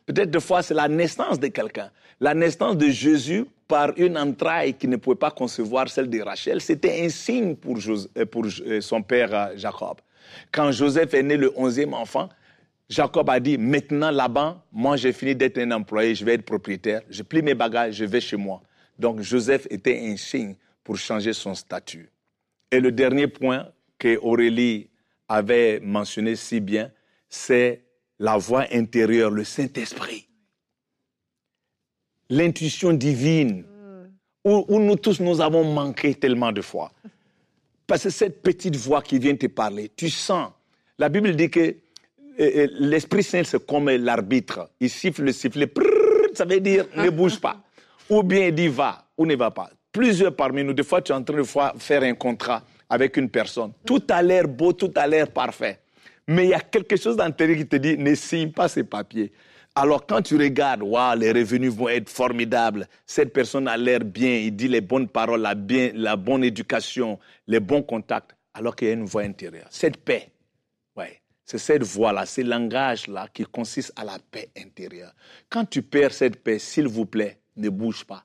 Peut-être 0.06 0.30
des 0.30 0.40
fois, 0.40 0.62
c'est 0.62 0.74
la 0.74 0.86
naissance 0.86 1.40
de 1.40 1.48
quelqu'un. 1.48 1.90
La 2.20 2.34
naissance 2.34 2.76
de 2.76 2.88
Jésus 2.88 3.46
par 3.66 3.92
une 3.96 4.16
entraille 4.16 4.74
qui 4.74 4.86
ne 4.86 4.96
pouvait 4.96 5.16
pas 5.16 5.30
concevoir 5.30 5.88
celle 5.88 6.08
de 6.08 6.20
Rachel, 6.20 6.60
c'était 6.60 7.04
un 7.04 7.08
signe 7.08 7.56
pour, 7.56 7.78
euh, 7.78 8.26
pour 8.26 8.44
euh, 8.44 8.80
son 8.80 9.02
père 9.02 9.34
euh, 9.34 9.46
Jacob. 9.56 9.96
Quand 10.52 10.70
Joseph 10.72 11.14
est 11.14 11.22
né 11.22 11.36
le 11.36 11.52
onzième 11.56 11.94
enfant, 11.94 12.28
Jacob 12.88 13.28
a 13.30 13.40
dit, 13.40 13.58
maintenant 13.58 14.10
là-bas, 14.10 14.64
moi 14.72 14.96
j'ai 14.96 15.12
fini 15.12 15.34
d'être 15.34 15.58
un 15.58 15.72
employé, 15.72 16.14
je 16.14 16.24
vais 16.24 16.34
être 16.34 16.44
propriétaire, 16.44 17.02
je 17.10 17.22
plie 17.22 17.42
mes 17.42 17.54
bagages, 17.54 17.94
je 17.94 18.04
vais 18.04 18.20
chez 18.20 18.36
moi. 18.36 18.62
Donc 18.98 19.20
Joseph 19.20 19.66
était 19.70 19.98
un 19.98 20.16
signe 20.16 20.54
pour 20.84 20.96
changer 20.96 21.32
son 21.32 21.54
statut. 21.54 22.08
Et 22.70 22.78
le 22.78 22.92
dernier 22.92 23.26
point 23.26 23.68
que 23.98 24.18
Aurélie 24.18 24.88
avait 25.28 25.80
mentionné 25.80 26.36
si 26.36 26.60
bien, 26.60 26.92
c'est 27.28 27.82
la 28.18 28.36
voix 28.36 28.66
intérieure, 28.72 29.30
le 29.30 29.42
Saint-Esprit. 29.42 30.28
L'intuition 32.30 32.92
divine, 32.92 33.64
où, 34.44 34.64
où, 34.68 34.78
nous 34.78 34.96
tous 34.96 35.20
nous 35.20 35.40
avons 35.40 35.64
manqué 35.64 36.14
tellement 36.14 36.52
de 36.52 36.62
fois. 36.62 36.92
Parce 37.86 38.04
que 38.04 38.10
cette 38.10 38.42
petite 38.42 38.76
voix 38.76 39.02
qui 39.02 39.18
vient 39.18 39.36
te 39.36 39.46
parler, 39.46 39.90
tu 39.94 40.08
sens. 40.08 40.52
La 40.98 41.08
Bible 41.08 41.34
dit 41.34 41.50
que 41.50 41.76
l'Esprit 42.38 43.22
Saint, 43.22 43.44
c'est 43.44 43.64
comme 43.64 43.90
l'arbitre. 43.90 44.70
Il 44.80 44.90
siffle 44.90 45.22
le 45.22 45.32
sifflet, 45.32 45.70
ça 46.34 46.44
veut 46.44 46.60
dire 46.60 46.86
ne 46.96 47.10
bouge 47.10 47.40
pas. 47.40 47.62
Ou 48.08 48.22
bien 48.22 48.46
il 48.46 48.54
dit 48.54 48.68
va, 48.68 49.04
ou 49.16 49.26
ne 49.26 49.34
va 49.34 49.50
pas. 49.50 49.70
Plusieurs 49.90 50.34
parmi 50.34 50.62
nous, 50.62 50.74
des 50.74 50.84
fois, 50.84 51.00
tu 51.00 51.12
es 51.12 51.14
en 51.14 51.22
train 51.22 51.36
de 51.36 51.44
faire 51.78 52.02
un 52.02 52.14
contrat 52.14 52.62
avec 52.88 53.16
une 53.16 53.30
personne. 53.30 53.72
Tout 53.84 54.02
a 54.10 54.22
l'air 54.22 54.46
beau, 54.46 54.72
tout 54.72 54.92
a 54.94 55.06
l'air 55.06 55.28
parfait. 55.28 55.80
Mais 56.28 56.44
il 56.44 56.50
y 56.50 56.54
a 56.54 56.60
quelque 56.60 56.96
chose 56.96 57.16
d'intérieur 57.16 57.56
qui 57.56 57.66
te 57.66 57.76
dit 57.76 57.96
ne 57.96 58.14
signe 58.14 58.50
pas 58.50 58.68
ces 58.68 58.84
papiers. 58.84 59.32
Alors 59.74 60.06
quand 60.06 60.22
tu 60.22 60.36
regardes, 60.36 60.82
waouh, 60.82 61.18
les 61.18 61.32
revenus 61.32 61.72
vont 61.72 61.88
être 61.88 62.08
formidables, 62.08 62.88
cette 63.04 63.32
personne 63.32 63.68
a 63.68 63.76
l'air 63.76 64.00
bien, 64.00 64.36
il 64.36 64.56
dit 64.56 64.68
les 64.68 64.80
bonnes 64.80 65.06
paroles, 65.06 65.42
la, 65.42 65.54
bien, 65.54 65.90
la 65.94 66.16
bonne 66.16 66.44
éducation, 66.44 67.18
les 67.46 67.60
bons 67.60 67.82
contacts, 67.82 68.34
alors 68.54 68.74
qu'il 68.74 68.88
y 68.88 68.90
a 68.90 68.94
une 68.94 69.04
voix 69.04 69.22
intérieure. 69.22 69.66
Cette 69.70 69.98
paix, 69.98 70.30
c'est 71.46 71.58
cette 71.58 71.84
voix-là, 71.84 72.26
ce 72.26 72.40
langage-là 72.40 73.28
qui 73.32 73.44
consiste 73.44 73.92
à 73.94 74.04
la 74.04 74.18
paix 74.18 74.50
intérieure. 74.58 75.14
Quand 75.48 75.64
tu 75.64 75.80
perds 75.80 76.12
cette 76.12 76.42
paix, 76.42 76.58
s'il 76.58 76.88
vous 76.88 77.06
plaît, 77.06 77.38
ne 77.56 77.68
bouge 77.68 78.04
pas. 78.04 78.24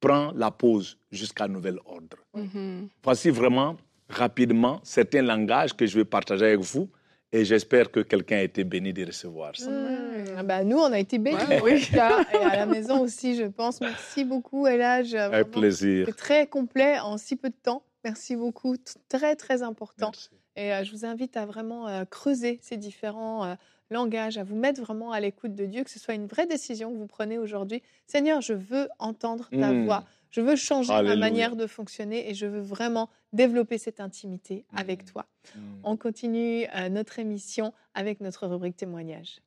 Prends 0.00 0.32
la 0.34 0.50
pause 0.50 0.98
jusqu'à 1.12 1.46
nouvel 1.46 1.78
ordre. 1.84 2.16
Mm-hmm. 2.34 2.88
Voici 3.04 3.30
vraiment 3.30 3.76
rapidement 4.08 4.80
certains 4.82 5.20
langages 5.22 5.76
que 5.76 5.84
je 5.84 5.98
vais 5.98 6.06
partager 6.06 6.46
avec 6.46 6.60
vous. 6.60 6.88
Et 7.30 7.44
j'espère 7.44 7.90
que 7.90 8.00
quelqu'un 8.00 8.38
a 8.38 8.42
été 8.42 8.64
béni 8.64 8.94
de 8.94 9.04
recevoir 9.04 9.54
ça. 9.54 9.68
Mm. 9.70 10.46
bah, 10.46 10.64
nous, 10.64 10.78
on 10.78 10.90
a 10.90 10.98
été 10.98 11.18
bénis. 11.18 11.36
Oui. 11.62 11.86
Et 11.92 11.98
à 11.98 12.56
la 12.56 12.64
maison 12.64 13.02
aussi, 13.02 13.36
je 13.36 13.44
pense. 13.44 13.82
Merci 13.82 14.24
beaucoup, 14.24 14.66
Elage. 14.66 15.14
Avec 15.14 15.50
plaisir. 15.50 16.08
Très 16.16 16.46
complet 16.46 16.98
en 16.98 17.18
si 17.18 17.36
peu 17.36 17.50
de 17.50 17.56
temps. 17.62 17.82
Merci 18.08 18.36
beaucoup. 18.36 18.76
Très, 19.08 19.36
très 19.36 19.62
important. 19.62 20.10
Merci. 20.12 20.30
Et 20.56 20.84
je 20.84 20.90
vous 20.90 21.04
invite 21.04 21.36
à 21.36 21.46
vraiment 21.46 22.04
creuser 22.06 22.58
ces 22.62 22.76
différents 22.76 23.56
langages, 23.90 24.38
à 24.38 24.44
vous 24.44 24.56
mettre 24.56 24.80
vraiment 24.82 25.12
à 25.12 25.20
l'écoute 25.20 25.54
de 25.54 25.66
Dieu, 25.66 25.84
que 25.84 25.90
ce 25.90 25.98
soit 25.98 26.14
une 26.14 26.26
vraie 26.26 26.46
décision 26.46 26.92
que 26.92 26.96
vous 26.96 27.06
prenez 27.06 27.38
aujourd'hui. 27.38 27.82
Seigneur, 28.06 28.40
je 28.40 28.54
veux 28.54 28.88
entendre 28.98 29.48
ta 29.50 29.72
mmh. 29.72 29.84
voix. 29.84 30.04
Je 30.30 30.40
veux 30.40 30.56
changer 30.56 30.92
ma 30.92 31.16
manière 31.16 31.56
de 31.56 31.66
fonctionner 31.66 32.28
et 32.28 32.34
je 32.34 32.46
veux 32.46 32.60
vraiment 32.60 33.08
développer 33.32 33.78
cette 33.78 34.00
intimité 34.00 34.64
avec 34.74 35.02
mmh. 35.02 35.06
toi. 35.06 35.26
Mmh. 35.54 35.60
On 35.84 35.96
continue 35.96 36.66
notre 36.90 37.18
émission 37.18 37.72
avec 37.94 38.20
notre 38.20 38.46
rubrique 38.46 38.76
témoignage. 38.76 39.40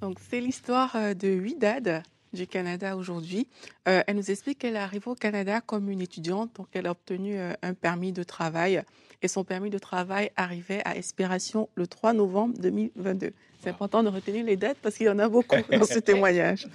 Donc 0.00 0.18
c'est 0.30 0.40
l'histoire 0.40 0.96
de 1.14 1.28
Huidad 1.28 2.02
du 2.36 2.46
Canada 2.46 2.96
aujourd'hui. 2.96 3.48
Euh, 3.88 4.02
elle 4.06 4.16
nous 4.16 4.30
explique 4.30 4.58
qu'elle 4.58 4.76
arrive 4.76 5.08
au 5.08 5.14
Canada 5.14 5.60
comme 5.60 5.90
une 5.90 6.00
étudiante, 6.00 6.50
donc 6.54 6.68
elle 6.72 6.86
a 6.86 6.92
obtenu 6.92 7.36
euh, 7.36 7.52
un 7.62 7.74
permis 7.74 8.12
de 8.12 8.22
travail 8.22 8.82
et 9.26 9.28
son 9.28 9.42
permis 9.42 9.70
de 9.70 9.78
travail 9.78 10.30
arrivait 10.36 10.82
à 10.84 10.96
expiration 10.96 11.68
le 11.74 11.88
3 11.88 12.12
novembre 12.12 12.54
2022. 12.60 13.32
C'est 13.60 13.70
important 13.70 14.04
de 14.04 14.08
retenir 14.08 14.44
les 14.44 14.56
dates 14.56 14.76
parce 14.80 14.94
qu'il 14.94 15.06
y 15.06 15.08
en 15.08 15.18
a 15.18 15.28
beaucoup 15.28 15.56
dans 15.72 15.84
ce 15.84 15.98
témoignage. 15.98 16.68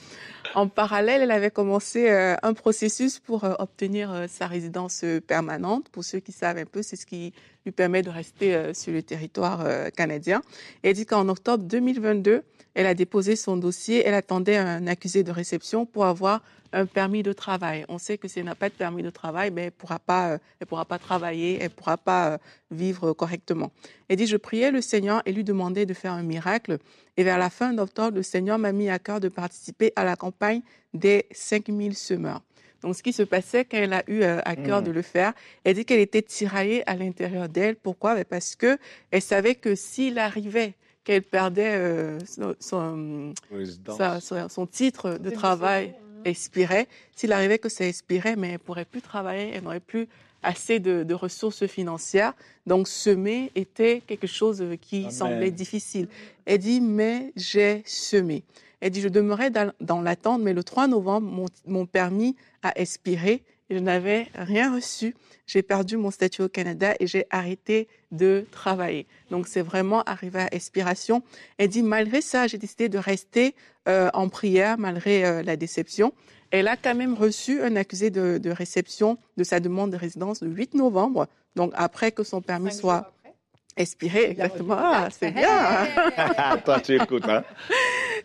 En 0.54 0.68
parallèle, 0.68 1.22
elle 1.22 1.32
avait 1.32 1.50
commencé 1.50 2.10
euh, 2.10 2.36
un 2.44 2.54
processus 2.54 3.20
pour 3.20 3.46
obtenir 3.60 4.26
sa 4.28 4.48
résidence 4.48 5.06
permanente. 5.26 5.88
Pour 5.90 6.04
ceux 6.04 6.20
qui 6.20 6.34
savent 6.34 6.58
un 6.58 6.66
peu, 6.66 6.82
c'est 6.82 6.98
ce 6.98 7.06
qui 7.06 7.32
lui 7.66 7.72
permet 7.72 8.02
de 8.02 8.10
rester 8.10 8.74
sur 8.74 8.92
le 8.92 9.02
territoire 9.02 9.66
canadien. 9.96 10.42
Et 10.84 10.90
elle 10.90 10.96
dit 10.96 11.06
qu'en 11.06 11.30
octobre 11.30 11.64
2022, 11.64 12.44
elle 12.74 12.86
a 12.86 12.94
déposé 12.94 13.38
son 13.38 13.56
dossier, 13.56 14.04
elle 14.06 14.14
attendait 14.14 14.58
un 14.58 14.88
accusé 14.88 15.24
de 15.24 15.32
réception 15.32 15.86
pour 15.86 16.06
avoir 16.06 16.44
un 16.74 16.86
permis 16.86 17.24
de 17.24 17.34
travail. 17.34 17.86
On 17.90 17.98
sait 17.98 18.18
que 18.18 18.28
si 18.28 18.40
elle 18.40 18.46
n'a 18.46 18.56
pas 18.56 18.70
de 18.70 18.74
permis 18.74 19.04
de 19.04 19.10
travail, 19.10 19.52
mais 19.52 19.66
elle 19.66 19.72
pourra 19.72 20.00
pas, 20.00 20.32
euh, 20.32 20.38
elle 20.60 20.68
pourra 20.68 20.86
pas 20.86 21.00
travailler, 21.00 21.60
elle 21.62 21.70
pourra 21.70 21.98
pas 21.98 22.32
euh, 22.32 22.38
vivre 22.72 23.14
correctement. 23.14 23.72
Elle 24.08 24.18
dit, 24.18 24.28
je 24.28 24.38
priais 24.38 24.72
le 24.72 24.82
Seigneur 24.82 25.22
et 25.26 25.32
lui 25.32 25.44
demandais 25.44 25.86
de 25.86 25.94
faire 25.94 26.14
un 26.14 26.24
miracle. 26.24 26.78
Et 27.18 27.24
vers 27.24 27.38
la 27.38 27.50
fin 27.50 27.74
d'octobre, 27.74 28.18
le 28.18 28.24
Seigneur 28.24 28.58
m'a 28.58 28.72
mis 28.72 28.90
à 28.90 29.00
cœur 29.00 29.20
de 29.20 29.30
participer 29.30 29.92
à 29.96 30.06
la 30.06 30.16
campagne 30.16 30.62
des 30.94 31.26
5000 31.32 31.96
semeurs. 31.96 32.42
Donc, 32.82 32.96
ce 32.96 33.04
qui 33.04 33.14
se 33.14 33.24
passait 33.24 33.64
quand 33.64 33.78
elle 33.78 33.94
a 33.94 34.04
eu 34.08 34.24
euh, 34.24 34.40
à 34.44 34.56
cœur 34.56 34.82
mmh. 34.82 34.86
de 34.86 34.92
le 34.92 35.02
faire, 35.02 35.34
elle 35.64 35.76
dit 35.76 35.86
qu'elle 35.86 36.00
était 36.00 36.24
tiraillée 36.24 36.90
à 36.90 36.96
l'intérieur 36.96 37.48
d'elle. 37.48 37.76
Pourquoi? 37.76 38.16
Ben, 38.16 38.26
Parce 38.26 38.56
que 38.56 38.78
elle 39.12 39.22
savait 39.22 39.56
que 39.56 39.76
s'il 39.76 40.18
arrivait 40.18 40.74
qu'elle 41.04 41.24
perdait 41.24 42.20
son, 42.28 43.34
son, 44.50 44.68
titre 44.68 45.18
de 45.18 45.30
travail, 45.32 45.96
expirait. 46.26 46.88
S'il 47.16 47.32
arrivait 47.34 47.60
que 47.60 47.70
ça 47.70 47.88
expirait, 47.88 48.36
mais 48.36 48.52
elle 48.52 48.60
pourrait 48.60 48.86
plus 48.86 49.02
travailler, 49.02 49.52
elle 49.54 49.64
n'aurait 49.64 49.80
plus 49.80 50.08
assez 50.44 50.80
de, 50.80 51.14
ressources 51.14 51.68
financières. 51.68 52.34
Donc, 52.66 52.88
semer 52.88 53.52
était 53.56 54.02
quelque 54.06 54.28
chose 54.28 54.64
qui 54.82 55.12
semblait 55.12 55.52
difficile. 55.52 56.08
Elle 56.46 56.60
dit, 56.60 56.82
mais 56.82 57.32
j'ai 57.36 57.84
semé. 57.86 58.44
Elle 58.80 58.92
dit, 58.92 59.02
je 59.02 59.10
demeurais 59.10 59.52
dans, 59.52 60.02
l'attente, 60.02 60.42
mais 60.42 60.54
le 60.54 60.64
3 60.64 60.88
novembre, 60.88 61.48
mon, 61.66 61.86
permis 61.86 62.36
a 62.64 62.72
expiré 62.80 63.44
je 63.72 63.80
n'avais 63.80 64.28
rien 64.36 64.74
reçu. 64.76 65.16
J'ai 65.48 65.64
perdu 65.64 65.98
mon 65.98 66.12
statut 66.12 66.44
au 66.44 66.50
Canada 66.50 66.94
et 67.00 67.08
j'ai 67.08 67.26
arrêté 67.30 67.88
de 68.12 68.46
travailler. 68.52 69.08
Donc, 69.30 69.48
c'est 69.48 69.62
vraiment 69.62 70.04
arrivé 70.04 70.40
à 70.40 70.54
expiration. 70.54 71.24
Elle 71.58 71.70
dit, 71.70 71.84
malgré 71.84 72.22
ça, 72.22 72.48
j'ai 72.48 72.58
décidé 72.58 72.90
de 72.90 72.98
rester 72.98 73.56
euh, 73.88 74.10
en 74.14 74.30
prière, 74.30 74.78
malgré 74.78 75.26
euh, 75.26 75.44
la 75.44 75.56
déception. 75.56 76.14
Elle 76.52 76.68
a 76.68 76.76
quand 76.76 76.96
même 76.96 77.14
reçu 77.14 77.62
un 77.62 77.76
accusé 77.76 78.10
de, 78.10 78.50
réception 78.50 79.18
de 79.38 79.44
sa 79.44 79.60
demande 79.60 79.92
de 79.92 79.98
résidence 79.98 80.42
le 80.42 80.50
8 80.50 80.76
novembre, 80.76 81.28
donc 81.56 81.72
après 81.76 82.12
que 82.12 82.24
son 82.24 82.42
permis 82.42 82.74
soit 82.74 83.14
expiré. 83.78 84.32
Exactement. 84.32 84.76
Ah, 84.78 85.08
c'est 85.18 85.32
bien. 85.32 85.88
Toi, 86.66 86.82
tu 86.82 86.96
écoutes, 86.96 87.28
hein? 87.28 87.44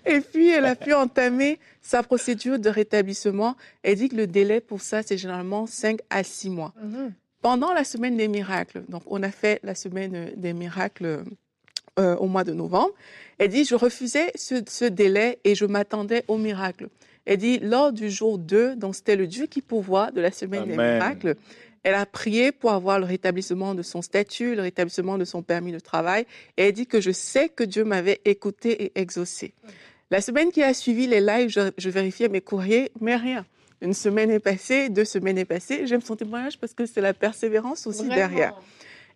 Et 0.07 0.21
puis, 0.21 0.51
elle 0.51 0.65
a 0.65 0.77
pu 0.77 0.95
entamer 0.95 1.59
sa 1.83 2.03
procédure 2.03 2.59
de 2.59 2.69
rétablissement. 2.69 3.57
Elle 3.83 3.97
dit 3.97 4.09
que 4.09 4.17
le 4.17 4.27
délai 4.27 4.61
pour 4.61 4.81
ça, 4.81 5.03
c'est 5.03 5.19
généralement 5.19 5.67
5 5.67 6.01
à 6.11 6.23
6 6.23 6.51
mois. 6.51 6.73
Mhm. 6.83 7.13
Pendant 7.43 7.73
la 7.73 7.85
semaine 7.85 8.17
des 8.17 8.29
miracles, 8.29 8.83
donc 8.89 9.03
on 9.07 9.23
a 9.23 9.31
fait 9.31 9.61
la 9.63 9.75
semaine 9.75 10.33
des 10.37 10.53
miracles 10.53 11.23
euh, 11.99 12.17
au 12.17 12.27
mois 12.27 12.45
de 12.45 12.53
novembre, 12.53 12.93
elle 13.39 13.51
dit, 13.51 13.65
je 13.65 13.75
refusais 13.75 14.33
ce, 14.35 14.63
ce 14.69 14.85
délai 14.85 15.39
et 15.45 15.55
je 15.55 15.65
m'attendais 15.65 16.25
au 16.29 16.39
miracle. 16.39 16.89
Elle 17.25 17.39
dit, 17.39 17.59
lors 17.59 17.93
du 17.93 18.11
jour 18.11 18.39
2, 18.39 18.77
donc 18.77 18.95
c'était 18.97 19.17
le 19.17 19.27
Dieu 19.27 19.47
qui 19.47 19.61
pourvoit 19.61 20.11
de 20.11 20.21
la 20.21 20.31
semaine 20.31 20.65
des 20.65 20.77
miracles, 20.77 21.37
elle 21.87 21.95
a 21.95 22.05
prié 22.05 22.51
pour 22.51 22.73
avoir 22.73 22.99
le 22.99 23.05
rétablissement 23.05 23.77
de 23.77 23.83
son 23.83 24.03
statut, 24.03 24.57
le 24.57 24.63
rétablissement 24.63 25.19
de 25.19 25.25
son 25.25 25.43
permis 25.43 25.71
de 25.71 25.79
travail. 25.79 26.27
Et 26.57 26.65
elle 26.65 26.73
dit 26.73 26.89
que 26.89 27.01
je 27.01 27.13
sais 27.13 27.49
que 27.49 27.63
Dieu 27.63 27.85
m'avait 27.85 28.21
écouté 28.25 28.87
et 28.87 29.01
exaucé. 29.01 29.55
La 30.13 30.21
semaine 30.21 30.53
qui 30.53 30.63
a 30.63 30.73
suivi 30.73 31.09
les 31.09 31.21
lives, 31.21 31.49
je, 31.49 31.91
vérifiais 31.91 32.29
mes 32.29 32.41
courriers, 32.41 32.93
mais 33.01 33.17
rien. 33.17 33.45
Une 33.81 33.93
semaine 33.93 34.31
est 34.31 34.39
passée, 34.39 34.89
deux 34.89 35.05
semaines 35.05 35.37
est 35.37 35.45
passée. 35.45 35.87
J'aime 35.87 36.01
son 36.01 36.15
témoignage 36.15 36.59
parce 36.59 36.75
que 36.75 36.87
c'est 36.87 37.01
la 37.01 37.13
persévérance 37.13 37.89
aussi 37.89 38.09
derrière. 38.09 38.55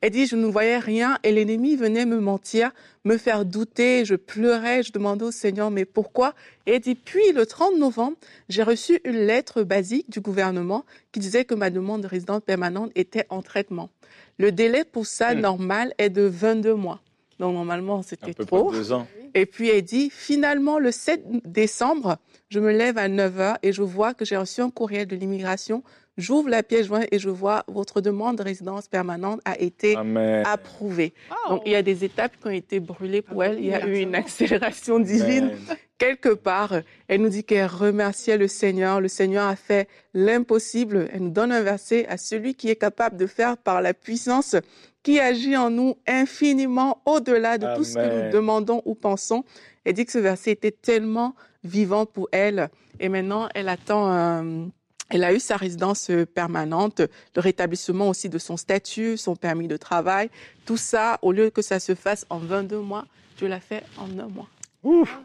Elle 0.00 0.10
dit, 0.10 0.26
je 0.26 0.34
ne 0.34 0.46
voyais 0.46 0.78
rien 0.78 1.18
et 1.22 1.30
l'ennemi 1.30 1.76
venait 1.76 2.06
me 2.06 2.18
mentir, 2.18 2.72
me 3.04 3.18
faire 3.18 3.44
douter. 3.44 4.04
Je 4.04 4.16
pleurais, 4.16 4.82
je 4.82 4.92
demandais 4.92 5.26
au 5.26 5.30
Seigneur, 5.30 5.70
mais 5.70 5.84
pourquoi? 5.84 6.34
Et 6.66 6.74
elle 6.74 6.80
dit, 6.80 6.96
puis 6.96 7.32
le 7.32 7.46
30 7.46 7.78
novembre, 7.78 8.16
j'ai 8.48 8.62
reçu 8.62 9.00
une 9.04 9.18
lettre 9.18 9.62
basique 9.62 10.10
du 10.10 10.20
gouvernement 10.20 10.84
qui 11.12 11.20
disait 11.20 11.44
que 11.44 11.54
ma 11.54 11.70
demande 11.70 12.02
de 12.02 12.06
résidence 12.08 12.40
permanente 12.44 12.90
était 12.96 13.26
en 13.28 13.42
traitement. 13.42 13.90
Le 14.38 14.50
délai 14.50 14.84
pour 14.84 15.06
ça 15.06 15.34
hmm. 15.34 15.40
normal 15.40 15.94
est 15.98 16.10
de 16.10 16.22
22 16.22 16.74
mois. 16.74 17.00
Donc 17.38 17.54
normalement, 17.54 18.02
c'était 18.02 18.34
trop. 18.34 18.72
Deux 18.72 18.92
ans. 18.92 19.06
Et 19.34 19.46
puis 19.46 19.68
elle 19.68 19.82
dit, 19.82 20.10
finalement, 20.10 20.78
le 20.78 20.90
7 20.90 21.24
décembre, 21.44 22.18
je 22.48 22.60
me 22.60 22.72
lève 22.72 22.98
à 22.98 23.08
9 23.08 23.40
heures 23.40 23.58
et 23.62 23.72
je 23.72 23.82
vois 23.82 24.14
que 24.14 24.24
j'ai 24.24 24.36
reçu 24.36 24.60
un 24.60 24.70
courriel 24.70 25.06
de 25.06 25.16
l'immigration 25.16 25.82
J'ouvre 26.20 26.50
la 26.50 26.62
pièce 26.62 26.86
jointe 26.86 27.06
et 27.12 27.18
je 27.18 27.30
vois 27.30 27.64
votre 27.66 28.00
demande 28.00 28.36
de 28.36 28.42
résidence 28.42 28.88
permanente 28.88 29.40
a 29.46 29.58
été 29.58 29.96
approuvée. 30.44 31.14
Donc, 31.48 31.62
il 31.64 31.72
y 31.72 31.76
a 31.76 31.82
des 31.82 32.04
étapes 32.04 32.32
qui 32.40 32.46
ont 32.46 32.50
été 32.50 32.78
brûlées 32.78 33.22
pour 33.22 33.42
elle. 33.42 33.58
Il 33.58 33.66
y 33.66 33.74
a 33.74 33.86
eu 33.86 33.98
une 33.98 34.14
accélération 34.14 34.98
divine. 35.00 35.52
Quelque 35.96 36.30
part, 36.30 36.74
elle 37.08 37.22
nous 37.22 37.28
dit 37.28 37.44
qu'elle 37.44 37.66
remerciait 37.66 38.36
le 38.36 38.48
Seigneur. 38.48 39.00
Le 39.00 39.08
Seigneur 39.08 39.46
a 39.46 39.56
fait 39.56 39.88
l'impossible. 40.12 41.08
Elle 41.12 41.24
nous 41.24 41.30
donne 41.30 41.52
un 41.52 41.62
verset 41.62 42.06
à 42.06 42.16
celui 42.16 42.54
qui 42.54 42.68
est 42.68 42.76
capable 42.76 43.16
de 43.16 43.26
faire 43.26 43.56
par 43.56 43.80
la 43.80 43.94
puissance 43.94 44.56
qui 45.02 45.20
agit 45.20 45.56
en 45.56 45.70
nous 45.70 45.96
infiniment 46.06 47.00
au-delà 47.06 47.58
de 47.58 47.74
tout 47.76 47.84
ce 47.84 47.94
que 47.94 48.26
nous 48.26 48.32
demandons 48.32 48.82
ou 48.84 48.94
pensons. 48.94 49.44
Elle 49.84 49.94
dit 49.94 50.04
que 50.04 50.12
ce 50.12 50.18
verset 50.18 50.52
était 50.52 50.70
tellement 50.70 51.34
vivant 51.64 52.06
pour 52.06 52.28
elle. 52.32 52.68
Et 52.98 53.08
maintenant, 53.08 53.48
elle 53.54 53.68
attend 53.68 54.06
un 54.06 54.68
elle 55.10 55.24
a 55.24 55.34
eu 55.34 55.40
sa 55.40 55.56
résidence 55.56 56.08
euh, 56.10 56.24
permanente, 56.24 57.00
le 57.00 57.40
rétablissement 57.40 58.08
aussi 58.08 58.28
de 58.28 58.38
son 58.38 58.56
statut, 58.56 59.16
son 59.16 59.34
permis 59.34 59.66
de 59.66 59.76
travail. 59.76 60.30
Tout 60.64 60.76
ça, 60.76 61.18
au 61.22 61.32
lieu 61.32 61.50
que 61.50 61.62
ça 61.62 61.80
se 61.80 61.96
fasse 61.96 62.24
en 62.30 62.38
22 62.38 62.78
mois, 62.78 63.06
je 63.36 63.46
l'ai 63.46 63.58
fait 63.58 63.82
en 63.98 64.04
un 64.18 64.28
mois. 64.28 64.48
Ouf. 64.82 65.18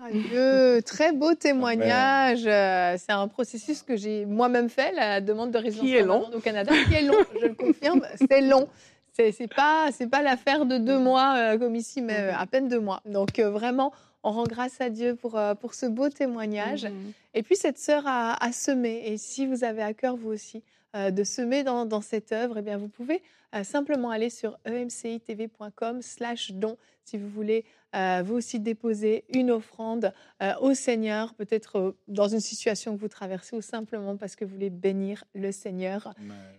très 0.85 1.13
beau 1.13 1.33
témoignage. 1.33 2.43
Euh, 2.45 2.95
c'est 2.97 3.11
un 3.13 3.27
processus 3.27 3.83
que 3.83 3.95
j'ai 3.95 4.25
moi-même 4.25 4.69
fait, 4.69 4.91
la 4.91 5.21
demande 5.21 5.51
de 5.51 5.59
résidence 5.59 5.89
permanente 5.89 6.35
au 6.35 6.39
Canada, 6.39 6.73
qui 6.87 6.95
est 6.95 7.03
long, 7.03 7.15
je 7.39 7.47
le 7.47 7.53
confirme, 7.53 8.01
c'est 8.29 8.41
long. 8.41 8.67
C'est 9.15 9.47
pas 9.47 9.89
c'est 9.91 10.07
pas 10.07 10.21
l'affaire 10.21 10.65
de 10.65 10.77
deux 10.77 10.99
mois 10.99 11.35
euh, 11.37 11.57
comme 11.57 11.75
ici, 11.75 12.01
mais 12.01 12.29
à 12.29 12.45
peine 12.45 12.67
deux 12.67 12.81
mois. 12.81 13.01
Donc 13.05 13.39
vraiment, 13.39 13.93
on 14.25 14.31
rend 14.31 14.43
grâce 14.45 14.81
à 14.81 14.89
Dieu 14.89 15.15
pour, 15.15 15.37
euh, 15.37 15.53
pour 15.53 15.75
ce 15.75 15.85
beau 15.85 16.09
témoignage. 16.09 16.85
Mhm. 16.85 17.13
Et 17.35 17.43
puis 17.43 17.55
cette 17.55 17.77
sœur 17.77 18.03
a, 18.07 18.51
semé. 18.51 19.03
Et 19.05 19.17
si 19.17 19.45
vous 19.45 19.63
avez 19.63 19.83
à 19.83 19.93
cœur, 19.93 20.17
vous 20.17 20.31
aussi, 20.31 20.63
euh, 20.95 21.11
de 21.11 21.23
semer 21.23 21.63
dans, 21.63 21.85
dans 21.85 22.01
cette 22.01 22.31
œuvre, 22.31 22.57
eh 22.57 22.61
bien, 22.63 22.77
vous 22.77 22.87
pouvez 22.87 23.21
euh, 23.55 23.63
simplement 23.63 24.09
aller 24.09 24.31
sur 24.31 24.57
emcitv.com 24.67 26.01
slash 26.01 26.51
don 26.53 26.75
si 27.05 27.17
vous 27.17 27.29
voulez 27.29 27.63
euh, 27.95 28.23
vous 28.25 28.35
aussi 28.35 28.59
déposer 28.59 29.23
une 29.33 29.51
offrande 29.51 30.11
euh, 30.43 30.51
au 30.59 30.73
Seigneur, 30.73 31.33
peut-être 31.35 31.79
euh, 31.79 31.97
dans 32.09 32.27
une 32.27 32.41
situation 32.41 32.93
que 32.93 32.99
vous 32.99 33.07
traversez 33.07 33.55
ou 33.55 33.61
simplement 33.61 34.17
parce 34.17 34.35
que 34.35 34.43
vous 34.43 34.51
voulez 34.51 34.69
bénir 34.69 35.23
le 35.33 35.53
Seigneur. 35.53 36.13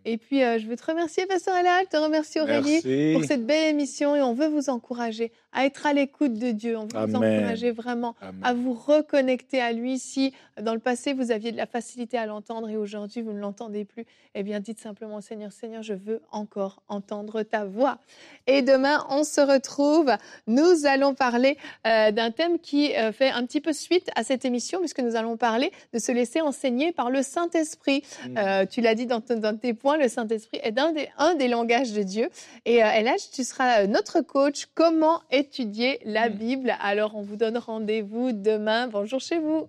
Et 0.07 0.17
puis, 0.17 0.41
je 0.41 0.67
veux 0.67 0.77
te 0.77 0.87
remercier, 0.87 1.27
Pasteur 1.27 1.55
Ella, 1.57 1.83
te 1.91 1.97
remercier 1.99 2.41
Aurélie 2.41 3.13
pour 3.13 3.25
cette 3.25 3.45
belle 3.45 3.69
émission 3.69 4.17
et 4.17 4.23
on 4.23 4.33
veut 4.33 4.47
vous 4.47 4.71
encourager 4.71 5.31
à 5.53 5.67
être 5.67 5.85
à 5.85 5.93
l'écoute 5.93 6.35
de 6.35 6.53
Dieu. 6.53 6.79
On 6.79 6.87
veut 6.87 7.07
vous 7.07 7.17
encourager 7.17 7.71
vraiment 7.71 8.15
à 8.43 8.55
vous 8.55 8.73
reconnecter 8.73 9.61
à 9.61 9.73
lui. 9.73 9.99
Si 9.99 10.33
dans 10.61 10.75
le 10.75 10.81
passé 10.81 11.13
vous 11.13 11.33
aviez 11.33 11.53
de 11.53 11.57
la 11.57 11.67
facilité 11.67 12.17
à 12.17 12.25
l'entendre 12.25 12.71
et 12.71 12.77
aujourd'hui 12.77 13.21
vous 13.21 13.33
ne 13.33 13.41
l'entendez 13.41 13.85
plus, 13.85 14.07
eh 14.35 14.43
bien 14.43 14.61
dites 14.61 14.81
simplement 14.81 15.17
au 15.17 15.21
Seigneur, 15.21 15.53
Seigneur, 15.53 15.83
je 15.83 15.95
veux 15.95 16.23
encore 16.31 16.83
entendre 16.89 17.43
ta 17.43 17.65
voix. 17.65 17.99
Et 18.47 18.63
demain, 18.63 19.05
on 19.11 19.25
se 19.25 19.41
retrouve. 19.41 20.11
Nous 20.47 20.87
allons 20.87 21.15
parler 21.15 21.57
euh, 21.87 22.11
d'un 22.11 22.31
thème 22.31 22.59
qui 22.59 22.95
euh, 22.95 23.13
fait 23.13 23.31
un 23.31 23.45
petit 23.45 23.61
peu 23.61 23.73
suite 23.73 24.11
à 24.17 24.25
cette 24.25 24.45
émission, 24.45 24.81
puisque 24.81 25.01
nous 25.01 25.17
allons 25.17 25.37
parler 25.37 25.73
de 25.93 25.99
se 25.99 26.13
laisser 26.13 26.41
enseigner 26.41 26.93
par 26.93 27.11
le 27.11 27.23
Saint-Esprit. 27.23 28.03
Mm. 28.29 28.39
Euh, 28.39 28.67
tu 28.67 28.81
l'as 28.81 28.95
dit 28.95 29.07
dans, 29.07 29.21
tes 29.21 29.75
points, 29.75 29.97
le 29.97 30.09
Saint-Esprit 30.09 30.61
est 30.63 30.79
un 30.79 30.93
des, 30.93 31.09
un 31.19 31.35
des 31.35 31.49
langages 31.49 31.93
de 31.93 32.03
Dieu. 32.03 32.29
Et 32.65 32.77
Elage, 32.77 33.31
tu 33.33 33.45
seras 33.45 33.87
notre 33.87 34.21
coach. 34.21 34.67
Comment 34.75 35.21
étudier 35.31 36.01
la 36.05 36.29
mm. 36.29 36.33
Bible? 36.33 36.75
Alors, 36.81 37.17
on 37.17 37.23
vous 37.23 37.37
donne 37.37 37.59
rendez-vous 37.59 38.33
demain. 38.33 38.89
Bonjour 38.89 39.21
chez 39.21 39.39
vous. 39.39 39.69